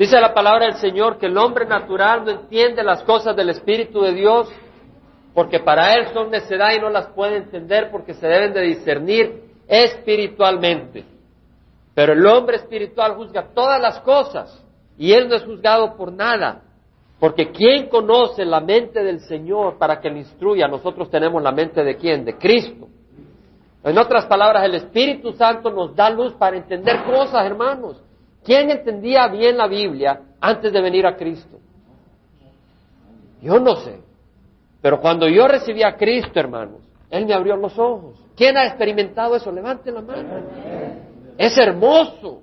Dice 0.00 0.18
la 0.18 0.32
palabra 0.32 0.64
del 0.64 0.76
Señor 0.76 1.18
que 1.18 1.26
el 1.26 1.36
hombre 1.36 1.66
natural 1.66 2.24
no 2.24 2.30
entiende 2.30 2.82
las 2.82 3.02
cosas 3.02 3.36
del 3.36 3.50
Espíritu 3.50 4.00
de 4.00 4.14
Dios 4.14 4.48
porque 5.34 5.60
para 5.60 5.92
él 5.92 6.06
son 6.14 6.30
necedad 6.30 6.72
y 6.74 6.80
no 6.80 6.88
las 6.88 7.08
puede 7.08 7.36
entender 7.36 7.90
porque 7.90 8.14
se 8.14 8.26
deben 8.26 8.54
de 8.54 8.62
discernir 8.62 9.42
espiritualmente. 9.68 11.04
Pero 11.94 12.14
el 12.14 12.26
hombre 12.26 12.56
espiritual 12.56 13.14
juzga 13.14 13.48
todas 13.54 13.78
las 13.78 14.00
cosas 14.00 14.64
y 14.96 15.12
él 15.12 15.28
no 15.28 15.36
es 15.36 15.44
juzgado 15.44 15.94
por 15.98 16.10
nada. 16.10 16.62
Porque 17.18 17.50
¿quién 17.50 17.90
conoce 17.90 18.46
la 18.46 18.60
mente 18.60 19.04
del 19.04 19.20
Señor 19.20 19.76
para 19.76 20.00
que 20.00 20.08
le 20.08 20.20
instruya? 20.20 20.66
Nosotros 20.66 21.10
tenemos 21.10 21.42
la 21.42 21.52
mente 21.52 21.84
de 21.84 21.96
quién? 21.96 22.24
De 22.24 22.38
Cristo. 22.38 22.88
En 23.84 23.98
otras 23.98 24.24
palabras, 24.24 24.64
el 24.64 24.76
Espíritu 24.76 25.34
Santo 25.34 25.70
nos 25.70 25.94
da 25.94 26.08
luz 26.08 26.32
para 26.38 26.56
entender 26.56 27.04
cosas, 27.04 27.44
hermanos. 27.44 28.02
¿Quién 28.44 28.70
entendía 28.70 29.28
bien 29.28 29.56
la 29.56 29.66
Biblia 29.66 30.20
antes 30.40 30.72
de 30.72 30.80
venir 30.80 31.06
a 31.06 31.16
Cristo? 31.16 31.58
Yo 33.42 33.58
no 33.58 33.76
sé. 33.76 34.00
Pero 34.80 35.00
cuando 35.00 35.28
yo 35.28 35.46
recibí 35.46 35.82
a 35.82 35.96
Cristo, 35.96 36.38
hermanos, 36.40 36.80
Él 37.10 37.26
me 37.26 37.34
abrió 37.34 37.56
los 37.56 37.78
ojos. 37.78 38.18
¿Quién 38.36 38.56
ha 38.56 38.66
experimentado 38.66 39.36
eso? 39.36 39.52
Levante 39.52 39.90
la 39.90 40.00
mano. 40.00 40.28
Es 41.36 41.56
hermoso. 41.58 42.42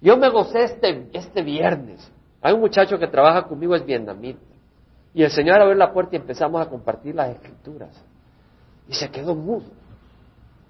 Yo 0.00 0.16
me 0.16 0.28
gocé 0.28 0.64
este, 0.64 1.08
este 1.12 1.42
viernes. 1.42 2.10
Hay 2.40 2.52
un 2.52 2.60
muchacho 2.60 2.98
que 2.98 3.06
trabaja 3.06 3.42
conmigo, 3.44 3.74
es 3.74 3.84
vietnamita. 3.84 4.40
Y 5.14 5.22
el 5.22 5.30
Señor 5.30 5.60
abrió 5.60 5.74
la 5.74 5.92
puerta 5.92 6.14
y 6.14 6.18
empezamos 6.18 6.60
a 6.60 6.68
compartir 6.68 7.14
las 7.14 7.30
escrituras. 7.30 7.90
Y 8.88 8.94
se 8.94 9.10
quedó 9.10 9.34
mudo. 9.34 9.66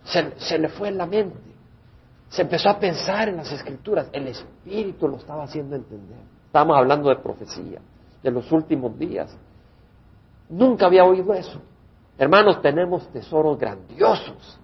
Se, 0.04 0.38
se 0.38 0.58
le 0.58 0.68
fue 0.68 0.88
en 0.88 0.98
la 0.98 1.06
mente. 1.06 1.53
Se 2.34 2.42
empezó 2.42 2.68
a 2.68 2.80
pensar 2.80 3.28
en 3.28 3.36
las 3.36 3.52
escrituras. 3.52 4.08
El 4.12 4.26
Espíritu 4.26 5.06
lo 5.06 5.18
estaba 5.18 5.44
haciendo 5.44 5.76
entender. 5.76 6.18
Estábamos 6.46 6.76
hablando 6.76 7.08
de 7.08 7.16
profecía, 7.16 7.78
de 8.24 8.30
los 8.32 8.50
últimos 8.50 8.98
días. 8.98 9.38
Nunca 10.48 10.86
había 10.86 11.04
oído 11.04 11.32
eso. 11.32 11.62
Hermanos, 12.18 12.60
tenemos 12.60 13.08
tesoros 13.12 13.56
grandiosos. 13.56 14.58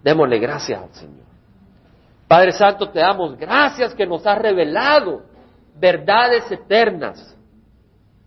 Démosle 0.00 0.38
gracias 0.38 0.80
al 0.80 0.94
Señor. 0.94 1.26
Padre 2.28 2.52
Santo, 2.52 2.88
te 2.90 3.00
damos 3.00 3.36
gracias 3.36 3.92
que 3.92 4.06
nos 4.06 4.24
has 4.24 4.38
revelado 4.38 5.22
verdades 5.80 6.48
eternas. 6.52 7.36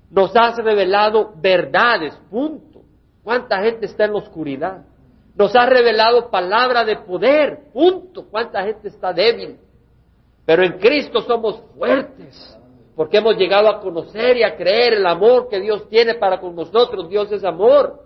Nos 0.09 0.35
has 0.35 0.57
revelado 0.57 1.31
verdades, 1.37 2.13
punto. 2.29 2.81
¿Cuánta 3.23 3.61
gente 3.61 3.85
está 3.85 4.03
en 4.03 4.11
la 4.11 4.17
oscuridad? 4.17 4.83
Nos 5.39 5.55
ha 5.55 5.65
revelado 5.65 6.29
palabra 6.29 6.83
de 6.83 6.97
poder. 6.97 7.71
Punto. 7.71 8.25
¿Cuánta 8.29 8.61
gente 8.61 8.89
está 8.89 9.13
débil? 9.13 9.57
Pero 10.45 10.65
en 10.65 10.73
Cristo 10.73 11.21
somos 11.21 11.63
fuertes. 11.77 12.57
Porque 12.93 13.19
hemos 13.19 13.37
llegado 13.37 13.69
a 13.69 13.79
conocer 13.79 14.35
y 14.35 14.43
a 14.43 14.57
creer 14.57 14.95
el 14.95 15.05
amor 15.05 15.47
que 15.47 15.61
Dios 15.61 15.87
tiene 15.87 16.15
para 16.15 16.41
con 16.41 16.57
nosotros. 16.57 17.07
Dios 17.07 17.31
es 17.31 17.45
amor. 17.45 18.03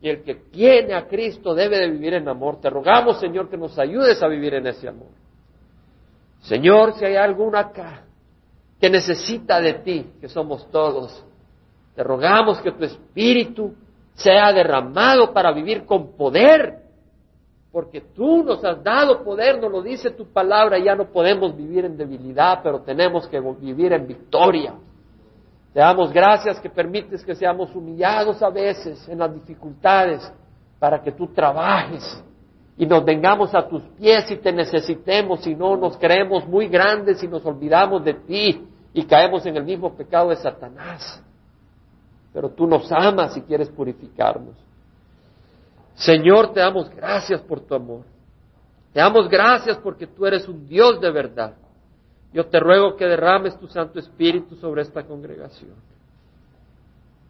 Y 0.00 0.08
el 0.08 0.22
que 0.22 0.36
tiene 0.36 0.94
a 0.94 1.08
Cristo 1.08 1.52
debe 1.52 1.78
de 1.78 1.90
vivir 1.90 2.14
en 2.14 2.28
amor. 2.28 2.60
Te 2.60 2.70
rogamos, 2.70 3.18
Señor, 3.18 3.50
que 3.50 3.56
nos 3.56 3.76
ayudes 3.76 4.22
a 4.22 4.28
vivir 4.28 4.54
en 4.54 4.68
ese 4.68 4.86
amor. 4.86 5.10
Señor, 6.42 6.94
si 6.94 7.04
hay 7.04 7.16
alguno 7.16 7.58
acá 7.58 8.04
que 8.80 8.88
necesita 8.88 9.60
de 9.60 9.74
ti, 9.74 10.12
que 10.20 10.28
somos 10.28 10.70
todos, 10.70 11.24
te 11.96 12.04
rogamos 12.04 12.60
que 12.60 12.70
tu 12.70 12.84
Espíritu 12.84 13.74
sea 14.14 14.52
derramado 14.52 15.32
para 15.32 15.52
vivir 15.52 15.84
con 15.84 16.16
poder, 16.16 16.82
porque 17.70 18.00
tú 18.00 18.44
nos 18.44 18.62
has 18.64 18.82
dado 18.82 19.24
poder, 19.24 19.58
nos 19.60 19.72
lo 19.72 19.82
dice 19.82 20.10
tu 20.10 20.30
palabra, 20.30 20.78
ya 20.78 20.94
no 20.94 21.06
podemos 21.06 21.56
vivir 21.56 21.86
en 21.86 21.96
debilidad, 21.96 22.60
pero 22.62 22.80
tenemos 22.80 23.26
que 23.26 23.40
vivir 23.40 23.92
en 23.92 24.06
victoria. 24.06 24.74
Te 25.72 25.80
damos 25.80 26.12
gracias 26.12 26.60
que 26.60 26.68
permites 26.68 27.24
que 27.24 27.34
seamos 27.34 27.74
humillados 27.74 28.42
a 28.42 28.50
veces 28.50 29.08
en 29.08 29.18
las 29.18 29.32
dificultades 29.32 30.30
para 30.78 31.02
que 31.02 31.12
tú 31.12 31.28
trabajes 31.28 32.22
y 32.76 32.84
nos 32.84 33.02
vengamos 33.04 33.54
a 33.54 33.66
tus 33.66 33.82
pies 33.98 34.30
y 34.30 34.36
te 34.36 34.52
necesitemos 34.52 35.46
y 35.46 35.54
no 35.54 35.76
nos 35.76 35.96
creemos 35.96 36.46
muy 36.46 36.68
grandes 36.68 37.22
y 37.22 37.28
nos 37.28 37.44
olvidamos 37.46 38.04
de 38.04 38.14
ti 38.14 38.66
y 38.92 39.04
caemos 39.04 39.46
en 39.46 39.56
el 39.56 39.64
mismo 39.64 39.94
pecado 39.94 40.28
de 40.28 40.36
Satanás 40.36 41.22
pero 42.32 42.50
tú 42.50 42.66
nos 42.66 42.90
amas 42.90 43.36
y 43.36 43.42
quieres 43.42 43.68
purificarnos. 43.68 44.54
Señor, 45.94 46.52
te 46.52 46.60
damos 46.60 46.88
gracias 46.90 47.40
por 47.42 47.60
tu 47.60 47.74
amor. 47.74 48.02
Te 48.92 49.00
damos 49.00 49.28
gracias 49.28 49.78
porque 49.78 50.06
tú 50.06 50.26
eres 50.26 50.48
un 50.48 50.66
Dios 50.66 51.00
de 51.00 51.10
verdad. 51.10 51.54
Yo 52.32 52.46
te 52.46 52.58
ruego 52.58 52.96
que 52.96 53.06
derrames 53.06 53.58
tu 53.58 53.68
Santo 53.68 53.98
Espíritu 53.98 54.56
sobre 54.56 54.82
esta 54.82 55.04
congregación. 55.04 55.74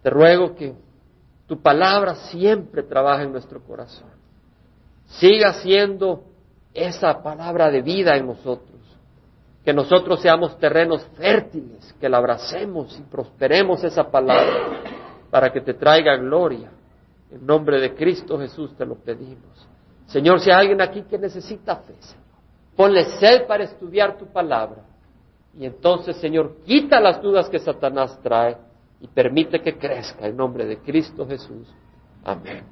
Te 0.02 0.10
ruego 0.10 0.54
que 0.54 0.74
tu 1.46 1.60
palabra 1.60 2.14
siempre 2.14 2.82
trabaje 2.82 3.24
en 3.24 3.32
nuestro 3.32 3.60
corazón. 3.62 4.08
Siga 5.06 5.52
siendo 5.54 6.24
esa 6.72 7.22
palabra 7.22 7.70
de 7.70 7.82
vida 7.82 8.16
en 8.16 8.26
nosotros. 8.26 8.71
Que 9.64 9.72
nosotros 9.72 10.20
seamos 10.20 10.58
terrenos 10.58 11.06
fértiles, 11.16 11.94
que 12.00 12.08
la 12.08 12.18
abracemos 12.18 12.98
y 12.98 13.02
prosperemos 13.02 13.84
esa 13.84 14.10
palabra 14.10 14.82
para 15.30 15.52
que 15.52 15.60
te 15.60 15.74
traiga 15.74 16.16
gloria. 16.16 16.70
En 17.30 17.46
nombre 17.46 17.80
de 17.80 17.94
Cristo 17.94 18.38
Jesús 18.38 18.76
te 18.76 18.84
lo 18.84 18.96
pedimos. 18.96 19.68
Señor, 20.06 20.40
si 20.40 20.50
hay 20.50 20.60
alguien 20.60 20.82
aquí 20.82 21.02
que 21.02 21.16
necesita 21.16 21.76
fe, 21.76 21.94
ponle 22.76 23.04
sed 23.18 23.46
para 23.46 23.64
estudiar 23.64 24.18
tu 24.18 24.26
palabra. 24.26 24.84
Y 25.56 25.64
entonces, 25.64 26.16
Señor, 26.16 26.56
quita 26.64 27.00
las 27.00 27.22
dudas 27.22 27.48
que 27.48 27.58
Satanás 27.58 28.18
trae 28.22 28.56
y 29.00 29.06
permite 29.06 29.60
que 29.60 29.78
crezca 29.78 30.26
en 30.26 30.36
nombre 30.36 30.66
de 30.66 30.78
Cristo 30.78 31.26
Jesús. 31.26 31.68
Amén. 32.24 32.64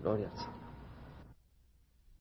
Gloria 0.00 0.28
al 0.28 0.38
Señor. 0.38 0.55